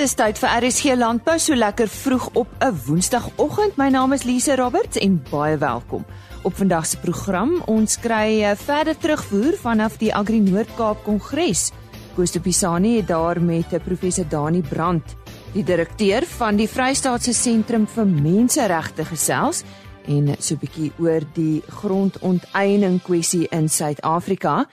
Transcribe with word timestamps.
Dis 0.00 0.14
tyd 0.16 0.38
vir 0.40 0.62
RSG 0.64 0.94
Landbou 0.96 1.34
so 1.36 1.52
lekker 1.52 1.88
vroeg 1.92 2.30
op 2.40 2.48
'n 2.64 2.72
Woensdagoggend. 2.86 3.76
My 3.76 3.90
naam 3.90 4.12
is 4.12 4.22
Lise 4.24 4.56
Roberts 4.56 4.96
en 4.96 5.22
baie 5.30 5.58
welkom. 5.58 6.06
Op 6.42 6.54
vandag 6.56 6.86
se 6.86 6.96
program 6.96 7.62
ons 7.66 7.98
kry 7.98 8.42
eh, 8.42 8.56
verder 8.56 8.96
terugvoer 8.96 9.58
vanaf 9.60 9.98
die 9.98 10.14
Agri 10.14 10.40
Noord-Kaap 10.40 11.04
Kongres. 11.04 11.72
Koos 12.14 12.30
de 12.30 12.40
Pisani 12.40 12.96
het 12.96 13.08
daar 13.08 13.42
met 13.42 13.72
eh, 13.72 13.80
professor 13.84 14.24
Dani 14.28 14.62
Brandt, 14.62 15.16
die 15.52 15.64
direkteur 15.64 16.24
van 16.26 16.56
die 16.56 16.68
Vrystaatse 16.68 17.34
Sentrum 17.34 17.86
vir 17.86 18.06
Menseregte 18.06 19.04
gesels 19.04 19.64
en 20.06 20.34
so 20.38 20.54
'n 20.54 20.58
bietjie 20.58 20.92
oor 20.98 21.20
die 21.34 21.62
grondonteiening 21.68 23.02
kwessie 23.02 23.48
in 23.50 23.68
Suid-Afrika. 23.68 24.66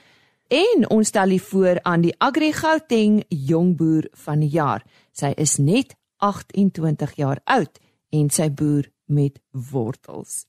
En 0.48 0.88
ons 0.88 1.08
stel 1.08 1.28
hier 1.28 1.44
voor 1.44 1.78
aan 1.82 2.00
die 2.00 2.14
Agri 2.18 2.52
Gauteng 2.52 3.24
jongboer 3.28 4.08
van 4.12 4.38
die 4.40 4.48
jaar. 4.48 4.82
Sy 5.18 5.32
is 5.34 5.56
net 5.58 5.96
28 6.22 7.16
jaar 7.18 7.40
oud 7.50 7.80
en 8.14 8.30
sy 8.30 8.46
boer 8.54 8.86
met 9.10 9.40
wortels. 9.72 10.44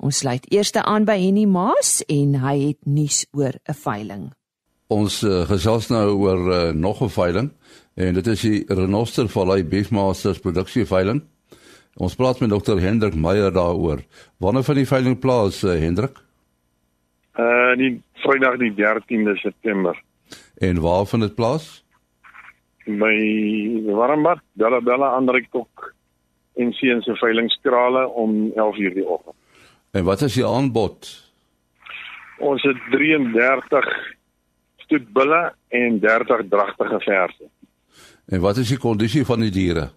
Ons 0.00 0.22
sluit 0.22 0.46
eers 0.50 0.72
aan 0.80 1.06
by 1.06 1.18
Henny 1.20 1.44
Maas 1.46 2.00
en 2.10 2.38
hy 2.42 2.54
het 2.70 2.78
nuus 2.86 3.26
oor 3.36 3.54
'n 3.68 3.76
veiling. 3.84 4.24
Ons 4.90 5.22
uh, 5.22 5.46
gesels 5.46 5.90
nou 5.90 6.06
oor 6.24 6.40
uh, 6.50 6.72
nog 6.72 7.02
'n 7.02 7.08
veiling 7.08 7.50
en 7.94 8.14
dit 8.14 8.26
is 8.26 8.40
die 8.40 8.64
Renoster 8.66 9.28
Vallei 9.28 9.62
Beefmasters 9.64 10.40
produksie 10.40 10.86
veiling. 10.86 11.22
Ons 11.96 12.14
praat 12.14 12.40
met 12.40 12.50
Dr 12.50 12.78
Hendrik 12.78 13.14
Meyer 13.14 13.52
daaroor. 13.52 14.02
Wanneer 14.38 14.62
van 14.62 14.74
die 14.74 14.86
veiling 14.86 15.18
plaas 15.18 15.62
uh, 15.64 15.78
Hendrik? 15.78 16.18
Uh 17.38 17.76
die 17.76 18.02
Vrydag 18.14 18.58
die 18.58 18.74
13de 18.74 19.36
September. 19.36 20.02
En 20.58 20.80
waar 20.80 21.06
vind 21.06 21.22
dit 21.22 21.34
plaas? 21.34 21.84
By 22.84 23.82
Warmbad, 23.86 24.40
Bella 24.52 24.80
Bella 24.80 25.14
Andrektok 25.16 25.94
en 26.60 26.72
sien 26.72 27.02
se 27.02 27.14
veilingskrale 27.14 28.06
om 28.08 28.50
11:00 28.54 28.94
die 28.94 29.06
oggend. 29.06 29.36
En 29.90 30.04
wat 30.04 30.20
is 30.22 30.34
die 30.34 30.46
aanbod? 30.46 31.08
Ons 32.38 32.62
het 32.62 32.76
33 32.90 33.88
stoetbulle 34.76 35.54
en 35.68 35.98
30 36.00 36.48
dragtige 36.48 37.00
verse. 37.00 37.48
En 38.26 38.40
wat 38.40 38.56
is 38.56 38.68
die 38.68 38.78
kondisie 38.78 39.24
van 39.24 39.40
die 39.40 39.50
diere? 39.50 39.90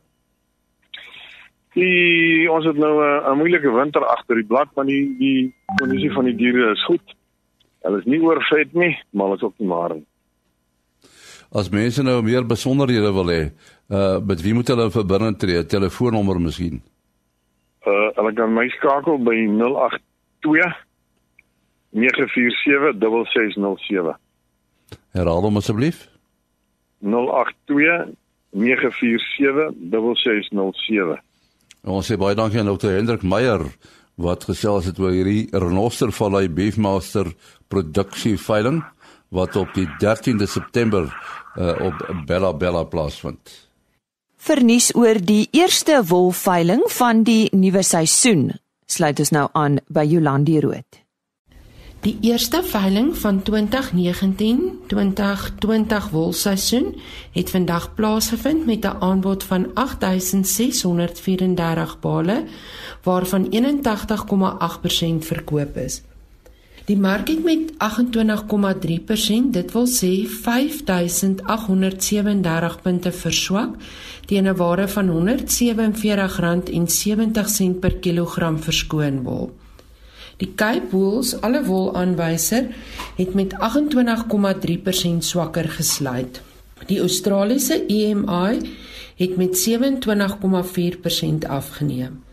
Die 1.73 2.52
ons 2.52 2.66
het 2.66 2.77
nou 2.77 2.94
'n 3.02 3.38
moeilike 3.38 3.72
winter 3.72 4.05
agter 4.05 4.35
die 4.35 4.45
blad, 4.45 4.69
maar 4.75 4.85
die 4.85 5.16
die 5.17 5.53
kondisie 5.75 6.11
van 6.11 6.25
die 6.25 6.35
diere 6.35 6.72
is 6.72 6.85
goed. 6.85 7.16
Hulle 7.81 7.97
is 7.97 8.05
nie 8.05 8.22
oorvet 8.22 8.73
nie, 8.73 8.97
maar 9.11 9.25
hulle 9.25 9.35
is 9.38 9.44
ook 9.44 9.57
nie 9.57 9.67
maar 9.67 9.94
nie. 9.94 10.05
As 11.53 11.69
mense 11.69 12.01
nou 12.01 12.17
meer 12.25 12.45
besonderhede 12.49 13.11
wil 13.13 13.29
hê, 13.29 13.41
uh 13.93 14.17
met 14.25 14.41
wie 14.41 14.55
moet 14.57 14.71
hulle 14.73 14.89
verbinding 14.89 15.37
tree? 15.37 15.61
Telefoonnommer 15.65 16.39
miskien. 16.41 16.81
Uh 17.85 18.09
hulle 18.17 18.33
kan 18.33 18.53
my 18.53 18.65
skakel 18.73 19.21
by 19.21 19.37
082 19.53 20.73
947 21.93 22.97
6607. 22.97 24.17
Herhaal 25.13 25.45
hom 25.45 25.61
asseblief. 25.61 26.07
082 27.05 28.15
947 28.49 29.77
6607. 29.93 31.21
Ons 31.83 32.09
sê 32.09 32.17
baie 32.17 32.38
dankie 32.38 32.61
aan 32.61 32.71
Dr. 32.71 32.95
Hendrik 32.97 33.21
Meyer 33.21 33.61
wat 34.15 34.45
gesels 34.49 34.85
het 34.89 34.99
oor 35.01 35.13
hierdie 35.13 35.49
Renoster 35.51 36.13
Vallei 36.13 36.47
Beefmaster 36.49 37.29
produksie 37.69 38.38
veiling 38.38 38.81
wat 39.33 39.55
op 39.57 39.73
die 39.73 39.89
13de 39.97 40.45
September 40.47 41.09
uh, 41.57 41.73
op 41.81 42.15
Bella 42.25 42.53
Bella 42.53 42.83
plaasvind. 42.83 43.69
Vernuis 44.37 44.95
oor 44.95 45.17
die 45.23 45.47
eerste 45.51 46.03
wolveiling 46.05 46.83
van 46.91 47.23
die 47.23 47.47
nuwe 47.55 47.83
seisoen. 47.83 48.51
Sluit 48.85 49.19
ons 49.23 49.31
nou 49.31 49.47
aan 49.57 49.79
by 49.88 50.03
Jolandi 50.05 50.59
Rood. 50.61 51.01
Die 52.03 52.17
eerste 52.27 52.59
veiling 52.67 53.16
van 53.17 53.41
2019-2020 53.47 53.53
wolseisoen 56.11 56.99
het 57.31 57.49
vandag 57.49 57.93
plaasgevind 57.95 58.66
met 58.66 58.85
'n 58.85 58.95
aanbod 58.99 59.43
van 59.43 59.72
8634 59.73 61.99
bale 61.99 62.43
waarvan 63.03 63.47
81,8% 63.49 65.25
verkoop 65.25 65.77
is. 65.77 66.01
Die 66.85 66.97
mark 66.99 67.29
het 67.31 67.44
met 67.44 67.71
28,3%, 67.79 69.55
dit 69.55 69.71
wil 69.71 69.88
sê 69.88 70.27
5837 70.27 72.81
punte 72.83 73.11
verswak 73.11 73.75
teen 74.27 74.47
'n 74.47 74.55
waarde 74.55 74.88
van 74.88 75.09
R147,70 75.09 77.79
per 77.79 77.95
kilogram 77.95 78.59
verskoon 78.59 79.23
wol. 79.23 79.51
Die 80.38 80.55
Cape 80.55 80.88
Wools 80.91 81.41
alle 81.41 81.63
wol 81.63 81.95
aanwyser 81.95 82.67
het 83.16 83.33
met 83.33 83.53
28,3% 83.53 85.23
swakker 85.23 85.69
gesluit. 85.69 86.41
Die 86.85 86.99
Australiese 86.99 87.85
EMI 87.85 88.59
het 89.16 89.38
met 89.38 89.69
27,4% 89.69 91.47
afgeneem. 91.47 92.23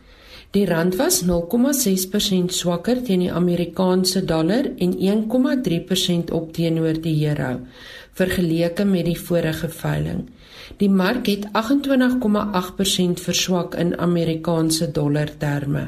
Die 0.51 0.65
rand 0.67 0.97
was 0.99 1.21
0,6% 1.23 2.51
swakker 2.51 2.99
teen 3.07 3.21
die 3.23 3.31
Amerikaanse 3.31 4.25
dollar 4.27 4.67
en 4.83 4.97
1,3% 4.99 6.33
op 6.35 6.49
teenoor 6.57 6.99
die 7.05 7.15
euro 7.29 7.61
vergeleke 8.19 8.85
met 8.85 9.07
die 9.07 9.19
vorige 9.19 9.71
veiling. 9.71 10.25
Die 10.83 10.91
mark 10.91 11.31
het 11.31 11.47
28,8% 11.55 13.23
verswak 13.23 13.79
in 13.79 13.95
Amerikaanse 13.99 14.91
dollar 14.91 15.31
terme. 15.39 15.85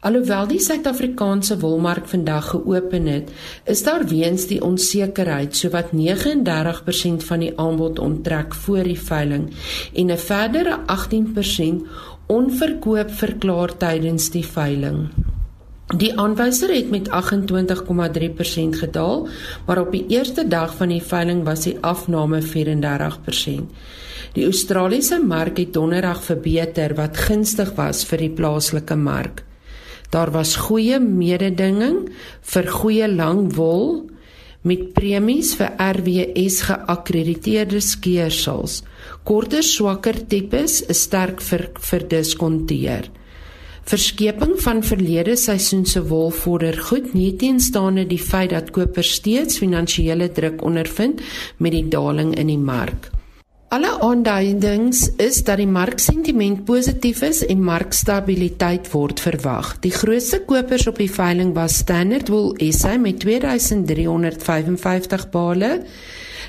Alhoewel 0.00 0.46
die 0.46 0.60
Suid-Afrikaanse 0.62 1.56
wolmark 1.58 2.06
vandag 2.06 2.52
geopen 2.52 3.08
het, 3.10 3.32
is 3.64 3.82
daar 3.82 4.04
weens 4.06 4.44
die 4.46 4.60
onsekerheid 4.62 5.56
sowat 5.56 5.90
39% 5.96 7.24
van 7.30 7.42
die 7.42 7.50
aanbod 7.58 7.98
onttrek 7.98 8.54
voor 8.54 8.84
die 8.86 9.00
veiling 9.00 9.48
en 9.94 10.12
'n 10.12 10.18
verdere 10.18 10.78
18% 10.86 11.82
onverkoop 12.28 13.10
verklaar 13.10 13.72
tydens 13.80 14.28
die 14.34 14.44
veiling. 14.44 15.08
Die 15.96 16.10
aanwyser 16.20 16.68
het 16.68 16.90
met 16.92 17.08
28,3% 17.08 18.76
gedaal, 18.82 19.22
maar 19.66 19.80
op 19.80 19.94
die 19.94 20.04
eerste 20.12 20.44
dag 20.48 20.74
van 20.76 20.92
die 20.92 21.00
veiling 21.00 21.40
was 21.46 21.64
die 21.64 21.78
afname 21.80 22.42
34%. 22.44 23.72
Die 24.36 24.44
Australiese 24.44 25.22
mark 25.24 25.56
het 25.56 25.72
donderdag 25.72 26.20
verbeter 26.22 26.92
wat 26.98 27.16
gunstig 27.16 27.72
was 27.80 28.04
vir 28.04 28.20
die 28.26 28.34
plaaslike 28.36 28.96
mark. 28.96 29.42
Daar 30.12 30.30
was 30.32 30.56
goeie 30.68 31.00
mededinging 31.00 32.10
vir 32.52 32.68
goeie 32.68 33.08
lang 33.08 33.48
wol 33.56 34.04
met 34.68 34.90
premies 34.96 35.54
vir 35.58 35.72
RWS 35.80 36.60
geakkrediteerde 36.68 37.80
skeersels. 37.84 38.82
Korter 39.24 39.64
swakker 39.64 40.18
tipes 40.28 40.82
is 40.92 41.04
sterk 41.06 41.40
vir 41.44 41.68
verdiskonteer. 41.90 43.08
Verskeping 43.88 44.58
van 44.60 44.82
verlede 44.84 45.36
seisoen 45.40 45.86
se 45.88 46.02
wol 46.10 46.28
vorder 46.42 46.76
goed 46.90 47.14
nie 47.16 47.30
teenstaande 47.40 48.04
die 48.10 48.20
feit 48.20 48.52
dat 48.52 48.68
kopers 48.76 49.14
steeds 49.16 49.62
finansiële 49.62 50.28
druk 50.36 50.60
ondervind 50.60 51.24
met 51.56 51.72
die 51.72 51.86
daling 51.88 52.34
in 52.36 52.52
die 52.52 52.60
mark. 52.60 53.08
Alle 53.68 53.90
aanduidings 54.00 55.02
is 55.20 55.42
dat 55.44 55.60
die 55.60 55.68
marksentiment 55.68 56.62
positief 56.64 57.18
is 57.26 57.42
en 57.52 57.58
markstabiliteit 57.60 58.86
word 58.94 59.20
verwag. 59.20 59.74
Die 59.84 59.92
grootste 59.92 60.38
kopers 60.48 60.86
op 60.88 60.96
die 60.96 61.10
veiling 61.12 61.52
was 61.52 61.76
Standard 61.82 62.32
Wool 62.32 62.56
SA 62.72 62.96
met 62.96 63.20
2355 63.20 65.28
bale, 65.34 65.84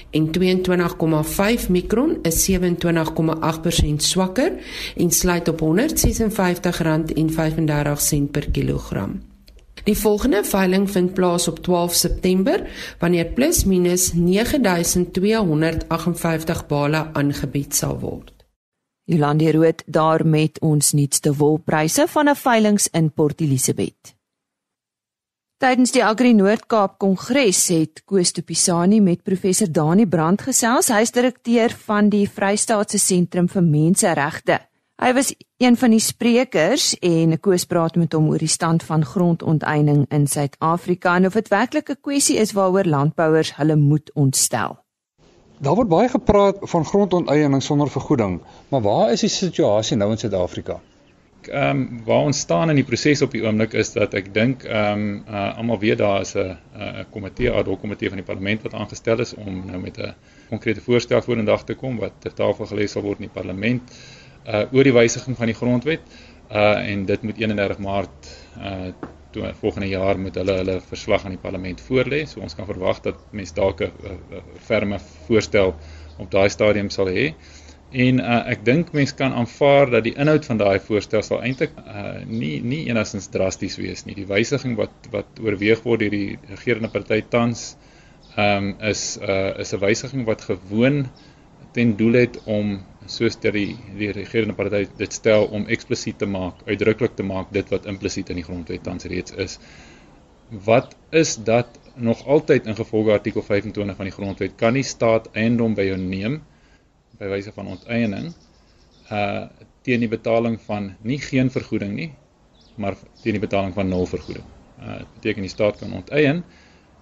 En 0.09 0.29
22,5 0.39 1.69
mikron 1.69 2.17
is 2.21 2.51
27,8% 2.51 2.57
swakker 3.95 4.51
en 4.95 5.11
sluit 5.11 5.47
op 5.47 5.61
R156,35 5.61 5.65
per 8.31 8.49
kilogram. 8.51 9.26
Die 9.87 9.97
volgende 9.97 10.43
veiling 10.43 10.91
vind 10.91 11.13
plaas 11.13 11.47
op 11.47 11.59
12 11.63 11.93
September 11.93 12.69
wanneer 12.99 13.25
plus 13.25 13.63
minus 13.63 14.13
9258 14.13 16.67
bale 16.67 17.13
aangebied 17.13 17.75
sal 17.75 17.99
word. 17.99 18.33
Jolande 19.03 19.51
Rood 19.51 19.83
daar 19.85 20.27
met 20.27 20.59
ons 20.59 20.91
nuutste 20.91 21.35
wolpryse 21.35 22.07
van 22.07 22.29
'n 22.29 22.35
veiling 22.35 22.79
in 22.91 23.11
Port 23.11 23.41
Elizabeth. 23.41 24.15
Tydens 25.57 25.91
die 25.91 26.05
Agri 26.05 26.33
Noord-Kaap 26.33 26.97
Kongres 26.97 27.67
het 27.67 28.01
Koos 28.05 28.33
de 28.33 28.41
Pisani 28.41 29.01
met 29.01 29.23
professor 29.23 29.71
Dani 29.71 30.07
Brand 30.07 30.41
gesels, 30.41 30.87
hy 30.87 31.01
is 31.01 31.11
direkteur 31.11 31.69
van 31.69 32.09
die 32.09 32.29
Vrystaatse 32.29 32.97
Sentrum 32.97 33.47
vir 33.47 33.63
Menseregte. 33.63 34.66
Hy 34.97 35.11
was 35.13 35.27
een 35.61 35.75
van 35.77 35.93
die 35.93 36.01
sprekers 36.01 36.95
en 37.05 37.35
Koos 37.39 37.67
praat 37.69 37.99
met 38.01 38.15
hom 38.17 38.31
oor 38.31 38.41
die 38.41 38.49
stand 38.49 38.81
van 38.83 39.03
grondonteiening 39.05 40.07
in 40.09 40.25
Suid-Afrika 40.25 41.13
en 41.19 41.29
of 41.29 41.37
dit 41.37 41.51
werklik 41.53 41.91
'n 41.93 42.01
kwessie 42.01 42.37
is 42.41 42.53
waaroor 42.57 42.89
landbouers 42.89 43.51
hulle 43.59 43.75
moet 43.75 44.09
ontstel. 44.13 44.79
Daar 45.61 45.75
word 45.75 45.87
baie 45.87 46.09
gepraat 46.09 46.57
van 46.61 46.85
grondonteiening 46.85 47.63
sonder 47.63 47.89
vergoeding, 47.89 48.41
maar 48.69 48.81
waar 48.81 49.11
is 49.11 49.21
die 49.21 49.29
situasie 49.29 49.97
nou 49.97 50.11
in 50.11 50.17
Suid-Afrika? 50.17 50.79
Ehm 51.45 51.69
um, 51.69 52.01
waar 52.05 52.25
ons 52.25 52.39
staan 52.39 52.69
in 52.69 52.75
die 52.75 52.85
proses 52.85 53.21
op 53.21 53.31
die 53.31 53.45
oomblik 53.45 53.73
is 53.73 53.93
dat 53.93 54.13
ek 54.13 54.33
dink 54.33 54.63
ehm 54.63 54.91
um, 54.91 55.23
uh, 55.29 55.57
almal 55.57 55.79
weet 55.79 55.97
daar 55.97 56.21
is 56.21 56.33
'n 56.35 56.57
'n 56.73 57.05
komitee, 57.11 57.49
'n 57.49 57.53
ad 57.53 57.65
hoc 57.65 57.79
komitee 57.79 58.09
van 58.09 58.17
die 58.17 58.25
parlement 58.25 58.61
wat 58.61 58.73
aangestel 58.73 59.19
is 59.19 59.33
om 59.33 59.65
nou 59.65 59.77
met 59.77 59.97
'n 59.97 60.13
konkrete 60.49 60.81
voorstel 60.81 61.21
vorendag 61.21 61.63
te 61.63 61.75
kom 61.75 61.97
wat 61.97 62.13
ter 62.19 62.33
tafel 62.33 62.65
gelê 62.65 62.87
sal 62.87 63.01
word 63.01 63.19
in 63.19 63.29
die 63.29 63.41
parlement 63.41 63.81
uh 64.47 64.63
oor 64.71 64.83
die 64.83 64.95
wysiging 64.95 65.37
van 65.37 65.51
die 65.51 65.55
grondwet 65.55 66.01
uh 66.49 66.79
en 66.79 67.05
dit 67.05 67.21
moet 67.21 67.37
31 67.37 67.77
Maart 67.83 68.31
uh 68.57 68.91
toe 69.31 69.53
volgende 69.59 69.87
jaar 69.87 70.19
moet 70.19 70.35
hulle 70.35 70.55
hulle 70.61 70.79
verslag 70.81 71.25
aan 71.25 71.35
die 71.35 71.41
parlement 71.41 71.81
voorlê. 71.81 72.23
So 72.25 72.41
ons 72.41 72.55
kan 72.55 72.65
verwag 72.65 73.01
dat 73.05 73.19
mense 73.31 73.53
dalk 73.53 73.81
'n 73.81 73.91
ferme 74.67 74.99
voorstel 75.27 75.75
op 76.17 76.31
daai 76.31 76.49
stadium 76.49 76.89
sal 76.89 77.07
hê. 77.07 77.33
En 77.91 78.19
uh, 78.19 78.41
ek 78.51 78.65
dink 78.65 78.91
mense 78.91 79.15
kan 79.15 79.33
aanvaar 79.33 79.89
dat 79.89 80.03
die 80.03 80.15
inhoud 80.19 80.45
van 80.45 80.57
daai 80.57 80.79
voorstel 80.79 81.21
sal 81.23 81.39
eintlik 81.41 81.71
uh, 81.79 82.19
nie 82.25 82.59
nie 82.61 82.81
enigstens 82.89 83.29
drasties 83.31 83.77
wees 83.77 84.03
nie. 84.05 84.15
Die 84.15 84.27
wysiging 84.27 84.75
wat 84.75 85.07
wat 85.11 85.39
oorweeg 85.39 85.83
word 85.83 86.03
deur 86.03 86.11
die 86.11 86.39
regerende 86.49 86.91
party 86.91 87.21
tans 87.29 87.77
ehm 88.35 88.57
um, 88.57 88.75
is 88.89 89.17
uh, 89.21 89.59
is 89.59 89.73
'n 89.73 89.79
wysiging 89.79 90.25
wat 90.25 90.41
gewoon 90.41 91.07
ten 91.71 91.95
doel 91.97 92.13
het 92.13 92.39
om 92.43 92.77
soos 93.07 93.37
ter 93.39 93.55
die 93.55 93.75
die 93.97 94.11
regerende 94.11 94.55
party 94.57 94.85
dit 94.99 95.13
stel 95.13 95.47
om 95.47 95.67
eksplisiet 95.71 96.17
te 96.19 96.27
maak, 96.27 96.63
uitdruklik 96.67 97.15
te 97.15 97.23
maak 97.23 97.51
dit 97.55 97.69
wat 97.71 97.85
implisiet 97.85 98.29
in 98.29 98.41
die 98.41 98.45
grondwet 98.47 98.83
tans 98.83 99.07
reeds 99.07 99.35
is. 99.35 99.57
Wat 100.49 100.95
is 101.09 101.35
dat 101.35 101.79
nog 101.95 102.25
altyd 102.25 102.67
in 102.67 102.75
gevolge 102.75 103.11
artikel 103.11 103.41
25 103.41 103.95
van 103.95 104.05
die 104.05 104.13
grondwet 104.13 104.55
kan 104.55 104.73
nie 104.73 104.83
staat 104.83 105.31
eiendom 105.33 105.73
by 105.75 105.87
jou 105.87 105.97
neem 105.97 106.41
by 107.17 107.31
wyse 107.31 107.51
van 107.55 107.73
onteiening 107.73 108.33
uh 109.11 109.47
teen 109.87 110.03
die 110.03 110.11
betaling 110.11 110.57
van 110.67 110.89
nie 111.07 111.19
geen 111.23 111.47
vergoeding 111.47 111.93
nie, 111.95 112.09
maar 112.75 112.97
teen 113.23 113.37
die 113.37 113.43
betaling 113.43 113.71
van 113.73 113.87
nul 113.87 114.03
vergoeding. 114.05 114.43
Uh 114.83 114.97
dit 114.99 115.13
beteken 115.13 115.45
die 115.47 115.51
staat 115.51 115.77
kan 115.79 115.93
onteien. 115.95 116.43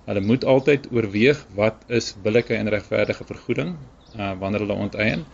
Hulle 0.06 0.22
moet 0.22 0.46
altyd 0.46 0.86
oorweeg 0.94 1.40
wat 1.58 1.82
is 1.88 2.12
billike 2.22 2.54
en 2.54 2.70
regverdige 2.70 3.26
vergoeding 3.26 3.74
uh 4.18 4.32
wanneer 4.40 4.60
hulle 4.60 4.74
onteien 4.74 5.26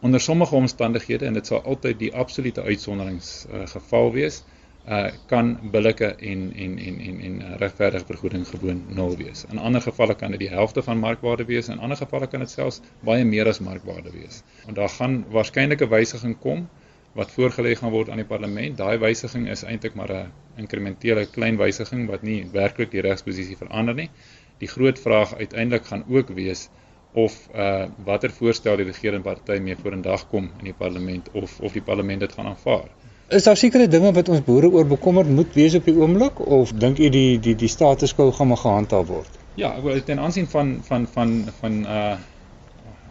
onder 0.00 0.20
sommige 0.20 0.54
omstandighede 0.54 1.26
en 1.26 1.32
dit 1.32 1.46
sal 1.46 1.62
altyd 1.62 1.98
die 1.98 2.14
absolute 2.14 2.62
uitsonderings 2.62 3.46
uh, 3.52 3.66
geval 3.66 4.12
wees 4.12 4.42
uh 4.88 5.10
kan 5.26 5.58
billike 5.70 6.06
en 6.30 6.52
en 6.56 6.78
en 6.78 7.00
en 7.00 7.20
en 7.20 7.56
regverdige 7.56 8.06
vergoeding 8.06 8.46
gewoon 8.48 8.84
nul 8.88 9.16
wees. 9.16 9.44
In 9.50 9.58
ander 9.58 9.80
gevalle 9.80 10.14
kan 10.14 10.30
dit 10.30 10.40
die 10.40 10.48
helfte 10.48 10.82
van 10.82 10.98
markwaarde 10.98 11.44
wees 11.44 11.68
en 11.68 11.74
in 11.74 11.80
ander 11.80 11.96
gevalle 11.96 12.26
kan 12.26 12.40
dit 12.40 12.50
selfs 12.50 12.80
baie 13.04 13.24
meer 13.24 13.48
as 13.48 13.60
markwaarde 13.60 14.10
wees. 14.10 14.42
Want 14.64 14.76
daar 14.76 14.88
gaan 14.88 15.24
waarskynlik 15.30 15.82
'n 15.82 15.88
wysiging 15.88 16.38
kom 16.38 16.68
wat 17.12 17.30
voorgelê 17.30 17.74
gaan 17.76 17.90
word 17.90 18.08
aan 18.10 18.22
die 18.22 18.30
parlement. 18.32 18.76
Daai 18.76 18.98
wysiging 18.98 19.48
is 19.48 19.62
eintlik 19.62 19.94
maar 19.94 20.12
'n 20.12 20.32
inkrementele 20.56 21.26
klein 21.26 21.56
wysiging 21.56 22.08
wat 22.08 22.22
nie 22.22 22.46
werklik 22.52 22.90
die 22.90 23.00
regsposisie 23.00 23.56
verander 23.56 23.94
nie. 23.94 24.10
Die 24.58 24.68
groot 24.68 24.98
vraag 24.98 25.34
uiteindelik 25.34 25.84
gaan 25.84 26.04
ook 26.08 26.28
wees 26.28 26.68
of 27.12 27.48
uh 27.54 27.86
watter 28.04 28.30
voorstel 28.30 28.76
die 28.76 28.86
regerende 28.86 29.26
party 29.26 29.58
mee 29.58 29.76
vorendag 29.76 30.28
kom 30.30 30.50
in 30.58 30.70
die 30.70 30.76
parlement 30.78 31.28
of 31.32 31.60
of 31.60 31.72
die 31.72 31.82
parlement 31.82 32.20
dit 32.20 32.32
gaan 32.32 32.46
aanvaar. 32.46 32.88
Is 33.28 33.44
daar 33.46 33.56
sekere 33.56 33.88
dinge 33.88 34.12
wat 34.12 34.28
ons 34.28 34.42
boere 34.46 34.70
oor 34.70 34.86
bekommerd 34.86 35.28
moet 35.28 35.54
wees 35.54 35.74
op 35.74 35.84
die 35.84 35.94
oomblik 35.94 36.38
of 36.46 36.72
dink 36.72 36.98
u 36.98 37.08
die 37.08 37.38
die 37.38 37.54
die 37.54 37.68
status 37.68 38.14
quo 38.14 38.30
gaan 38.32 38.50
maar 38.50 38.62
gehandhaaf 38.62 39.06
word? 39.06 39.38
Ja, 39.54 39.74
ten 40.04 40.18
aansien 40.18 40.46
van 40.46 40.78
van 40.86 41.06
van 41.06 41.48
van 41.60 41.80
uh 41.86 42.16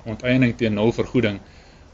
onteiening 0.04 0.56
teen 0.58 0.74
nul 0.74 0.92
vergoeding 0.96 1.40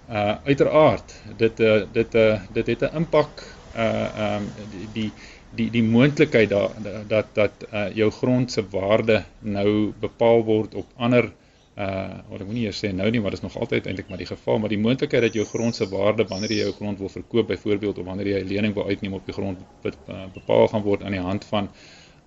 uh 0.09 0.35
uiteraard 0.45 1.13
dit 1.37 1.59
uh 1.59 1.79
dit 1.91 2.15
uh 2.15 2.39
dit 2.53 2.67
het 2.67 2.81
'n 2.81 2.95
impak 3.01 3.47
uh 3.75 4.35
um 4.35 4.45
die 4.71 4.89
die 4.93 5.11
die 5.55 5.69
die 5.71 5.83
moontlikheid 5.83 6.49
dat 6.49 6.71
dat 7.07 7.25
dat 7.33 7.65
uh 7.73 7.87
jou 7.95 8.11
grond 8.11 8.51
se 8.51 8.63
waarde 8.69 9.23
nou 9.39 9.93
bepaal 9.99 10.43
word 10.43 10.75
op 10.75 10.85
ander 10.97 11.23
uh 11.23 11.44
wat 11.75 12.39
ek 12.39 12.47
moenie 12.47 12.65
eers 12.69 12.77
sê 12.79 12.93
nou 12.95 13.09
nie 13.11 13.19
maar 13.19 13.33
dit 13.35 13.41
is 13.41 13.43
nog 13.43 13.57
altyd 13.59 13.87
eintlik 13.87 14.07
maar 14.09 14.21
die 14.21 14.29
geval 14.29 14.59
maar 14.59 14.71
die 14.71 14.79
moontlikheid 14.79 15.25
dat 15.25 15.33
jou 15.35 15.45
grond 15.45 15.75
se 15.75 15.87
waarde 15.91 16.23
wanneer 16.29 16.51
jy 16.51 16.61
jou 16.63 16.71
grond 16.77 16.99
wil 16.99 17.09
verkoop 17.09 17.47
byvoorbeeld 17.47 17.97
of 17.99 18.05
wanneer 18.05 18.27
jy 18.27 18.39
'n 18.43 18.47
lening 18.47 18.73
wil 18.73 18.87
uitneem 18.87 19.13
op 19.13 19.25
die 19.25 19.35
grond 19.35 19.59
uh, 19.83 20.25
bepaal 20.33 20.67
gaan 20.67 20.81
word 20.81 21.03
aan 21.03 21.11
die 21.11 21.25
hand 21.29 21.45
van 21.45 21.69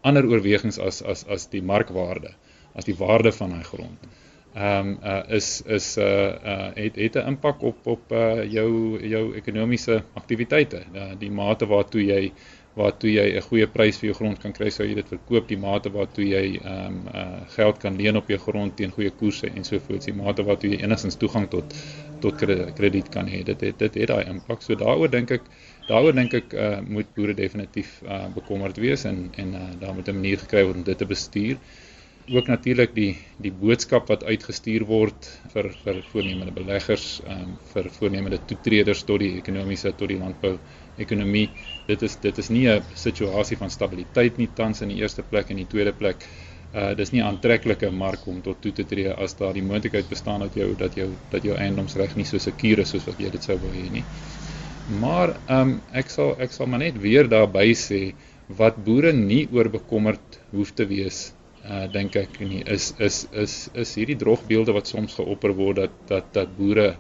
ander 0.03 0.27
oorwegings 0.29 0.79
as 0.79 1.03
as 1.03 1.25
as 1.27 1.49
die 1.49 1.63
markwaarde 1.63 2.35
as 2.75 2.85
die 2.85 2.97
waarde 2.99 3.33
van 3.33 3.51
daai 3.57 3.65
grond. 3.65 4.09
Ehm 4.55 4.89
um, 4.89 4.99
uh 5.05 5.23
is 5.37 5.63
is 5.67 5.97
uh 5.99 6.05
uh 6.53 6.69
het 6.75 6.97
het 6.97 7.17
'n 7.17 7.27
impak 7.33 7.63
op 7.63 7.87
op 7.87 8.13
uh 8.13 8.45
jou 8.53 8.99
jou 9.09 9.35
ekonomiese 9.37 10.03
aktiwiteite. 10.15 10.83
Uh, 10.95 11.13
die 11.19 11.31
mate 11.31 11.67
waartoe 11.67 12.05
jy 12.05 12.33
waartoe 12.79 13.11
jy 13.11 13.27
'n 13.37 13.45
goeie 13.49 13.67
prys 13.67 13.99
vir 14.01 14.09
jou 14.09 14.17
grond 14.21 14.39
kan 14.43 14.53
kry 14.57 14.71
sou 14.71 14.87
jy 14.87 14.95
dit 14.99 15.09
verkoop. 15.15 15.49
Die 15.49 15.59
mate 15.65 15.91
waartoe 15.95 16.27
jy 16.27 16.45
ehm 16.59 16.87
um, 16.87 16.99
uh 17.21 17.41
geld 17.57 17.81
kan 17.85 17.97
leen 18.01 18.17
op 18.21 18.29
jou 18.29 18.39
grond 18.39 18.77
teen 18.77 18.95
goeie 18.95 19.11
koerse 19.11 19.51
en 19.51 19.65
so 19.65 19.79
voort. 19.87 20.07
Die 20.07 20.15
mate 20.15 20.45
waartoe 20.49 20.71
jy 20.75 20.79
enigstens 20.83 21.19
toegang 21.25 21.49
tot 21.51 21.75
tot 22.21 22.35
krediet 22.79 23.11
kan 23.15 23.29
hê. 23.31 23.43
Dit 23.47 23.61
het 23.61 23.79
dit 23.79 23.95
het 24.03 24.09
daai 24.09 24.25
impak. 24.31 24.63
So 24.63 24.75
daaroor 24.75 25.11
dink 25.11 25.31
ek 25.31 25.51
daaroor 25.89 26.15
dink 26.15 26.35
ek 26.35 26.55
uh 26.55 26.81
moet 26.87 27.13
boere 27.15 27.35
definitief 27.35 28.01
uh 28.07 28.27
bekommerd 28.35 28.81
wees 28.87 29.05
en 29.05 29.29
en 29.37 29.55
uh 29.55 29.69
daar 29.81 29.95
moet 29.95 30.09
'n 30.09 30.19
manier 30.23 30.39
gekry 30.39 30.65
word 30.65 30.77
om 30.77 30.85
dit 30.85 30.99
te 30.99 31.07
bestuur. 31.07 31.57
Ook 32.29 32.47
natuurlik 32.47 32.95
die 32.95 33.17
die 33.41 33.53
boodskap 33.53 34.09
wat 34.09 34.25
uitgestuur 34.25 34.85
word 34.85 35.29
vir 35.53 35.71
vir 35.85 36.03
voornemende 36.13 36.53
beleggers, 36.53 37.23
um, 37.25 37.57
vir 37.73 37.89
voornemende 37.99 38.39
toetreders 38.47 39.03
tot 39.03 39.21
die 39.21 39.39
ekonomiese 39.39 39.95
tot 39.97 40.09
die 40.09 40.19
landbou 40.19 40.59
ekonomie. 41.05 41.49
Dit 41.89 42.03
is 42.03 42.17
dit 42.23 42.39
is 42.39 42.51
nie 42.51 42.67
'n 42.69 42.83
situasie 42.95 43.57
van 43.57 43.71
stabiliteit 43.71 44.39
nie 44.39 44.49
tans 44.55 44.83
in 44.83 44.89
die 44.89 45.01
eerste 45.03 45.23
plek 45.23 45.51
en 45.51 45.57
in 45.59 45.65
die 45.65 45.73
tweede 45.75 45.93
plek 45.93 46.25
uh 46.75 46.95
dis 46.95 47.13
nie 47.13 47.23
'n 47.23 47.27
aantreklike 47.27 47.91
mark 47.91 48.27
om 48.27 48.43
tot 48.43 48.61
toe 48.63 48.73
te 48.73 48.85
tree 48.85 49.13
as 49.13 49.35
daar 49.35 49.55
die 49.55 49.63
moontlikheid 49.63 50.09
bestaan 50.09 50.41
dat 50.41 50.55
jou 50.55 50.75
dat 50.77 50.95
jou 50.95 51.09
dat 51.31 51.43
jou 51.43 51.57
eiendomsreg 51.57 52.17
nie 52.17 52.25
so 52.25 52.39
sekur 52.39 52.79
is 52.79 52.91
soos 52.91 53.07
wat 53.07 53.19
jy 53.19 53.31
dit 53.31 53.43
sou 53.43 53.57
wou 53.57 53.73
hê 53.73 53.91
nie. 53.91 54.05
Maar 55.01 55.29
ehm 55.47 55.61
um, 55.61 55.81
ek 55.93 56.11
sal 56.11 56.37
ek 56.39 56.53
sal 56.53 56.67
maar 56.67 56.79
net 56.81 57.01
weer 57.01 57.29
daarby 57.29 57.73
sê 57.75 58.15
wat 58.49 58.85
boere 58.85 59.13
nie 59.13 59.49
oor 59.53 59.69
bekommerd 59.69 60.41
hoef 60.51 60.75
te 60.75 60.87
wees 60.87 61.33
uh 61.65 61.87
dink 61.93 62.17
ek 62.17 62.41
nie 62.41 62.63
is 62.65 62.95
is 62.99 63.27
is 63.33 63.71
is 63.75 63.95
hierdie 63.95 64.17
drogbeelde 64.17 64.73
wat 64.73 64.87
soms 64.87 65.15
geopper 65.15 65.53
word 65.55 65.77
dat 65.77 65.91
dat 66.09 66.35
dat 66.35 66.57
boere 66.57 66.89
uh 66.89 66.97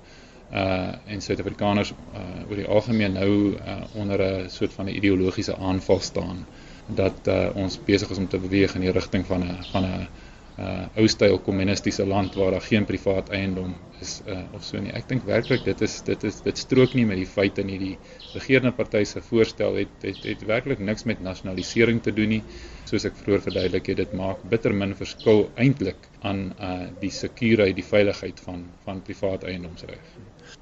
en 0.50 1.21
Suid-Afrikaners 1.21 1.93
uh 1.93 2.49
oor 2.49 2.57
die 2.57 2.67
algemeen 2.67 3.12
nou 3.12 3.33
uh 3.52 3.83
onder 3.95 4.23
'n 4.23 4.49
soort 4.50 4.73
van 4.73 4.87
'n 4.87 4.97
ideologiese 4.97 5.57
aanval 5.57 6.00
staan 6.00 6.47
dat 6.87 7.26
uh 7.26 7.50
ons 7.55 7.81
besig 7.85 8.11
is 8.11 8.19
om 8.19 8.28
te 8.28 8.38
beweeg 8.38 8.75
in 8.75 8.81
die 8.81 8.93
rigting 8.93 9.26
van 9.26 9.43
'n 9.45 9.64
van 9.73 9.85
'n 9.85 10.09
uh 10.59 10.87
ou 10.99 11.07
styl 11.09 11.38
kommunistiese 11.38 12.07
land 12.07 12.35
waar 12.35 12.50
daar 12.50 12.64
geen 12.67 12.85
privaat 12.85 13.28
eiendom 13.28 13.75
is 14.00 14.23
uh 14.26 14.38
of 14.55 14.64
so 14.64 14.81
nie. 14.81 14.90
Ek 14.93 15.07
dink 15.09 15.26
werklik 15.28 15.64
dit 15.64 15.81
is 15.87 16.00
dit 16.07 16.25
is 16.25 16.40
dit 16.43 16.59
strook 16.59 16.95
nie 16.95 17.05
met 17.07 17.21
die 17.21 17.26
feite 17.26 17.62
nie. 17.62 17.78
Die 17.78 17.99
regerende 18.33 18.73
party 18.73 19.05
se 19.05 19.23
voorstel 19.23 19.75
het 19.75 20.07
het 20.07 20.25
het 20.25 20.43
werklik 20.47 20.78
niks 20.78 21.05
met 21.05 21.21
nasionalisering 21.21 22.02
te 22.02 22.12
doen 22.12 22.28
nie. 22.28 22.43
Soos 22.90 23.05
ek 23.05 23.21
vroeër 23.21 23.45
verduidelik 23.47 23.87
het, 23.87 23.97
dit 23.97 24.12
maak 24.12 24.43
bitter 24.50 24.75
min 24.75 24.97
verskil 24.99 25.50
eintlik 25.55 26.09
aan 26.23 26.52
uh 26.59 26.88
die 27.00 27.11
sekuriteit, 27.11 27.76
die 27.76 27.90
veiligheid 27.93 28.40
van 28.40 28.67
van 28.85 29.02
privaat 29.02 29.45
eiendomsreg. 29.45 30.02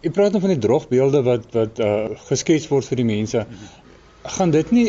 Jy 0.04 0.12
praat 0.14 0.34
nou 0.34 0.42
van 0.44 0.54
die 0.54 0.62
drogbeelde 0.62 1.22
wat 1.26 1.52
wat 1.56 1.82
uh 1.82 1.92
geskets 2.28 2.68
word 2.70 2.88
vir 2.90 3.02
die 3.02 3.08
mense. 3.08 3.46
Gaan 4.36 4.54
dit 4.54 4.72
nie 4.74 4.86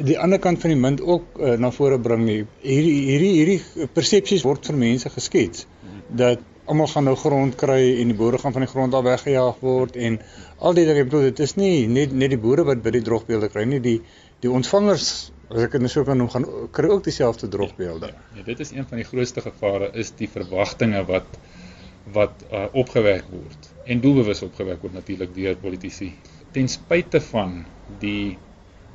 die 0.00 0.16
ander 0.18 0.40
kant 0.40 0.60
van 0.62 0.72
die 0.72 0.80
munt 0.80 1.00
ook 1.02 1.40
uh, 1.40 1.56
na 1.60 1.70
vore 1.74 1.98
bring 2.00 2.24
nie? 2.26 2.38
Hierdie 2.62 2.96
hierdie 3.08 3.32
hierdie 3.38 3.88
persepsies 3.94 4.46
word 4.46 4.66
vir 4.70 4.78
mense 4.80 5.12
geskets 5.12 5.66
dat 6.10 6.40
almal 6.70 6.86
gaan 6.90 7.06
nou 7.08 7.16
grond 7.18 7.56
kry 7.58 7.80
en 8.00 8.12
die 8.12 8.16
boere 8.18 8.38
gaan 8.38 8.54
van 8.54 8.64
die 8.64 8.70
grond 8.70 8.94
af 8.94 9.04
weggejaag 9.06 9.58
word 9.64 9.96
en 9.96 10.20
al 10.58 10.76
die 10.76 10.86
dinge. 10.86 11.04
Ek 11.04 11.10
bedoel 11.10 11.28
dit 11.30 11.42
is 11.46 11.56
nie 11.58 11.86
net 11.90 12.14
net 12.14 12.34
die 12.34 12.40
boere 12.40 12.66
wat 12.68 12.82
by 12.84 12.94
die 12.94 13.04
drogbeelde 13.06 13.50
kry 13.52 13.66
nie, 13.66 13.82
die 13.82 13.98
die 14.44 14.50
ontvangers 14.50 15.08
as 15.50 15.64
ek 15.66 15.74
dit 15.74 15.82
nou 15.82 15.90
so 15.90 16.06
kan 16.06 16.18
noem 16.20 16.30
gaan 16.30 16.46
kry 16.74 16.92
ook 16.92 17.02
dieselfde 17.08 17.50
drogbeelde. 17.50 18.12
Ja, 18.14 18.38
ja, 18.38 18.46
dit 18.46 18.62
is 18.62 18.70
een 18.70 18.86
van 18.86 19.02
die 19.02 19.08
grootste 19.08 19.42
gevare 19.42 19.90
is 19.98 20.14
die 20.18 20.30
verwagtinge 20.30 21.02
wat 21.10 21.38
wat 22.14 22.46
uh, 22.50 22.66
opgewek 22.72 23.26
word 23.30 23.69
en 23.86 24.02
doelbewus 24.04 24.42
opgewek 24.46 24.82
word 24.82 24.98
natuurlik 24.98 25.34
deur 25.34 25.56
politici 25.60 26.12
ten 26.52 26.68
spyte 26.68 27.20
van 27.30 27.64
die 28.02 28.36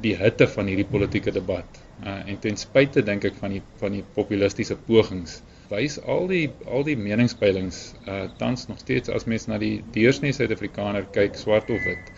die 0.03 0.15
hitte 0.19 0.47
van 0.51 0.67
hierdie 0.67 0.87
politieke 0.89 1.31
debat 1.31 1.79
uh, 2.03 2.21
en 2.27 2.39
ten 2.43 2.57
spyte 2.59 3.03
dink 3.07 3.25
ek 3.25 3.37
van 3.41 3.55
die 3.55 3.61
van 3.81 3.95
die 3.95 4.03
populistiese 4.17 4.77
pogings 4.87 5.39
wys 5.71 5.97
al 6.15 6.27
die 6.29 6.49
al 6.67 6.83
die 6.87 6.97
meningspeilings 6.99 7.79
uh, 8.05 8.25
tans 8.41 8.67
nog 8.69 8.81
steeds 8.83 9.09
as 9.09 9.25
mens 9.25 9.47
na 9.49 9.57
die 9.61 9.79
deursnee 9.95 10.35
Suid-Afrikaner 10.35 11.07
kyk 11.15 11.39
swart 11.39 11.71
of 11.73 11.87
wit 11.87 12.11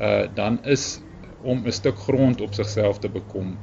uh, 0.00 0.26
dan 0.34 0.58
is 0.64 1.00
om 1.42 1.62
'n 1.66 1.72
stuk 1.72 1.96
grond 1.98 2.40
op 2.40 2.54
sigself 2.54 2.98
te 2.98 3.08
bekom 3.08 3.56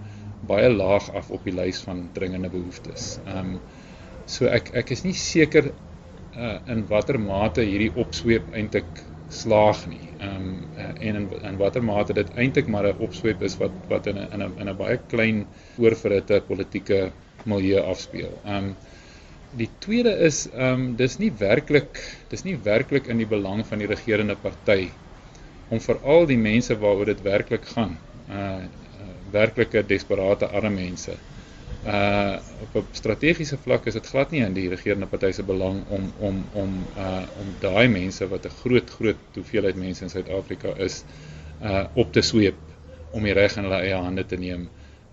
baie 0.47 0.69
laag 0.69 1.11
af 1.13 1.29
op 1.35 1.43
die 1.43 1.53
lys 1.53 1.81
van 1.85 2.09
dringende 2.13 2.49
behoeftes. 2.49 3.17
Ehm 3.25 3.55
um, 3.55 3.59
so 4.29 4.45
ek 4.45 4.69
ek 4.77 4.91
is 4.93 5.03
nie 5.03 5.15
seker 5.17 5.71
uh, 6.35 6.57
in 6.67 6.85
watter 6.87 7.17
mate 7.19 7.63
hierdie 7.65 7.91
opsweep 7.95 8.53
eintlik 8.53 9.03
slaag 9.29 9.85
nie. 9.89 10.01
Ehm 10.19 10.35
um, 10.35 10.67
uh, 10.77 10.91
en 11.07 11.15
in 11.21 11.27
in 11.51 11.57
watter 11.57 11.83
mate 11.83 12.13
dit 12.13 12.29
eintlik 12.35 12.67
maar 12.67 12.87
'n 12.87 13.01
opsweep 13.07 13.41
is 13.41 13.57
wat 13.57 13.71
wat 13.89 14.07
in 14.07 14.17
'n 14.17 14.27
in 14.33 14.43
'n 14.43 14.53
in 14.59 14.69
'n 14.69 14.77
baie 14.77 14.97
klein 14.97 15.45
oorverhitte 15.77 16.41
politieke 16.47 17.11
milieu 17.45 17.81
afspeel. 17.81 18.33
Ehm 18.45 18.55
um, 18.55 18.75
die 19.57 19.69
tweede 19.79 20.13
is 20.29 20.47
ehm 20.49 20.73
um, 20.73 20.95
dis 20.95 21.17
nie 21.19 21.31
werklik 21.31 22.01
dis 22.29 22.43
nie 22.43 22.57
werklik 22.63 23.07
in 23.07 23.17
die 23.17 23.29
belang 23.29 23.65
van 23.65 23.79
die 23.79 23.87
regerende 23.87 24.35
party 24.35 24.89
om 25.69 25.79
vir 25.79 25.97
al 26.03 26.25
die 26.25 26.37
mense 26.37 26.75
waaroor 26.75 27.05
dit 27.05 27.21
werklik 27.21 27.65
gaan, 27.65 27.97
uh, 28.29 28.35
uh 28.35 29.15
werklike 29.31 29.83
desperate 29.85 30.47
arme 30.47 30.69
mense 30.69 31.13
uh 31.85 32.35
op 32.61 32.75
'n 32.75 32.87
strategiese 32.91 33.57
vlak 33.57 33.85
is 33.85 33.93
dit 33.93 34.07
glad 34.07 34.31
nie 34.31 34.41
in 34.43 34.53
die 34.53 34.69
regerende 34.69 35.07
party 35.07 35.31
se 35.31 35.43
belang 35.43 35.83
om 35.87 36.11
om 36.19 36.45
om 36.51 36.87
uh 36.97 37.23
om 37.39 37.55
daai 37.59 37.87
mense 37.87 38.27
wat 38.27 38.45
'n 38.45 38.57
groot 38.63 38.89
groot 38.89 39.21
hoeveelheid 39.33 39.75
mense 39.75 40.03
in 40.03 40.09
Suid-Afrika 40.09 40.75
is 40.77 41.03
uh 41.61 41.85
op 41.93 42.11
te 42.13 42.21
sweep 42.21 42.59
om 43.11 43.23
die 43.23 43.33
reg 43.33 43.55
in 43.57 43.63
hulle 43.63 43.79
eie 43.81 43.95
hande 43.95 44.25
te 44.25 44.35
neem 44.35 44.67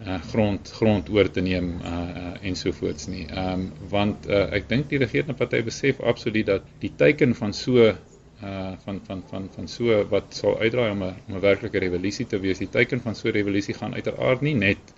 uh 0.07 0.19
grond 0.33 0.73
grond 0.79 1.09
oor 1.09 1.31
te 1.31 1.41
neem 1.41 1.71
uh, 1.81 1.93
uh 1.93 2.35
ensovoorts 2.43 3.07
nie. 3.07 3.27
Ehm 3.27 3.53
um, 3.53 3.73
want 3.89 4.27
uh 4.27 4.43
ek 4.59 4.69
dink 4.69 4.89
die 4.89 4.99
regerende 4.99 5.35
party 5.39 5.63
besef 5.63 6.01
absoluut 6.01 6.47
dat 6.47 6.63
die 6.83 6.93
teiken 6.97 7.35
van 7.35 7.55
so 7.55 7.87
uh 7.87 8.73
van 8.85 9.01
van 9.07 9.23
van 9.31 9.49
van 9.55 9.69
so 9.69 10.05
wat 10.11 10.35
sal 10.35 10.59
uitdraai 10.59 10.91
om 10.91 11.03
'n 11.03 11.15
om 11.29 11.35
'n 11.37 11.41
werklike 11.41 11.79
revolusie 11.79 12.27
te 12.27 12.41
wees. 12.41 12.59
Die 12.59 12.69
teiken 12.69 13.01
van 13.01 13.15
so 13.15 13.29
'n 13.29 13.33
revolusie 13.33 13.75
gaan 13.75 13.95
uiteraard 13.95 14.41
nie 14.41 14.55
net 14.55 14.96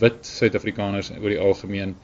wit 0.00 0.26
Suid-Afrikaners 0.26 1.12
oor 1.20 1.30
die 1.32 1.40
algemeen 1.40 1.94